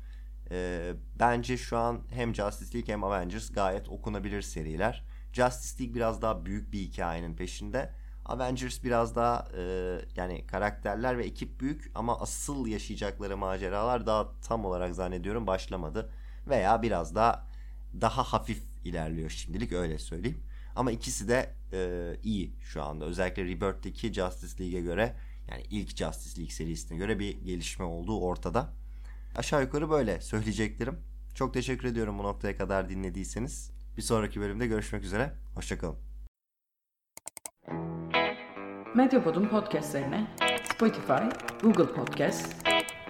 e, 0.52 0.94
bence 1.20 1.58
şu 1.58 1.78
an 1.78 2.02
hem 2.10 2.36
Justice 2.36 2.78
League 2.78 2.94
hem 2.94 3.04
Avengers 3.04 3.52
gayet 3.52 3.90
okunabilir 3.90 4.42
seriler. 4.42 5.06
Justice 5.36 5.84
League 5.84 5.96
biraz 5.96 6.22
daha 6.22 6.46
büyük 6.46 6.74
bir 6.74 6.80
hikayenin 6.80 7.36
peşinde. 7.36 7.92
Avengers 8.26 8.84
biraz 8.84 9.16
daha 9.16 9.48
e, 9.58 9.62
yani 10.16 10.48
karakterler 10.48 11.18
ve 11.18 11.26
ekip 11.26 11.60
büyük 11.60 11.92
ama 11.96 12.20
asıl 12.20 12.68
yaşayacakları 12.68 13.38
maceralar 13.38 14.06
daha 14.06 14.40
tam 14.42 14.66
olarak 14.66 14.96
zannediyorum 14.96 15.48
başlamadı. 15.48 16.10
Veya 16.48 16.82
biraz 16.82 17.16
daha 17.16 17.48
daha 18.02 18.24
hafif 18.24 18.64
ilerliyor 18.86 19.30
şimdilik 19.30 19.72
öyle 19.72 19.98
söyleyeyim. 19.98 20.44
Ama 20.76 20.92
ikisi 20.92 21.28
de 21.28 21.54
e, 21.74 22.12
iyi 22.24 22.54
şu 22.62 22.84
anda. 22.84 23.06
Özellikle 23.06 23.44
Rebirth'teki 23.44 24.14
Justice 24.14 24.64
League'e 24.64 24.82
göre 24.82 25.16
yani 25.52 25.64
ilk 25.70 25.98
Justice 25.98 26.38
League 26.38 26.54
serisine 26.54 26.98
göre 26.98 27.20
bir 27.20 27.38
gelişme 27.42 27.86
olduğu 27.86 28.20
ortada. 28.20 28.74
Aşağı 29.36 29.62
yukarı 29.62 29.90
böyle 29.90 30.22
söyleyeceklerim. 30.22 31.00
Çok 31.36 31.54
teşekkür 31.54 31.88
ediyorum 31.88 32.20
bu 32.20 32.24
noktaya 32.24 32.58
kadar 32.58 32.90
dinlediyseniz. 32.90 33.75
Bir 33.98 34.02
sonraki 34.02 34.42
bölümde 34.42 34.68
görüşmek 34.68 35.04
üzere. 35.04 35.32
Hoşçakalın. 35.56 35.96
Medyapod'un 38.96 39.48
podcastlerine 39.48 40.28
Spotify, 40.74 41.14
Google 41.62 41.94
Podcast, 41.94 42.56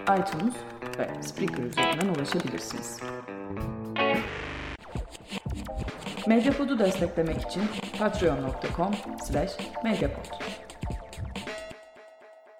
iTunes 0.02 0.54
ve 0.98 1.22
Spreaker 1.22 1.62
üzerinden 1.62 2.08
ulaşabilirsiniz. 2.08 3.00
Medyapod'u 6.26 6.78
desteklemek 6.78 7.42
için 7.42 7.62
patreon.com 7.98 8.94
slash 9.24 9.52
medyapod. 9.84 10.26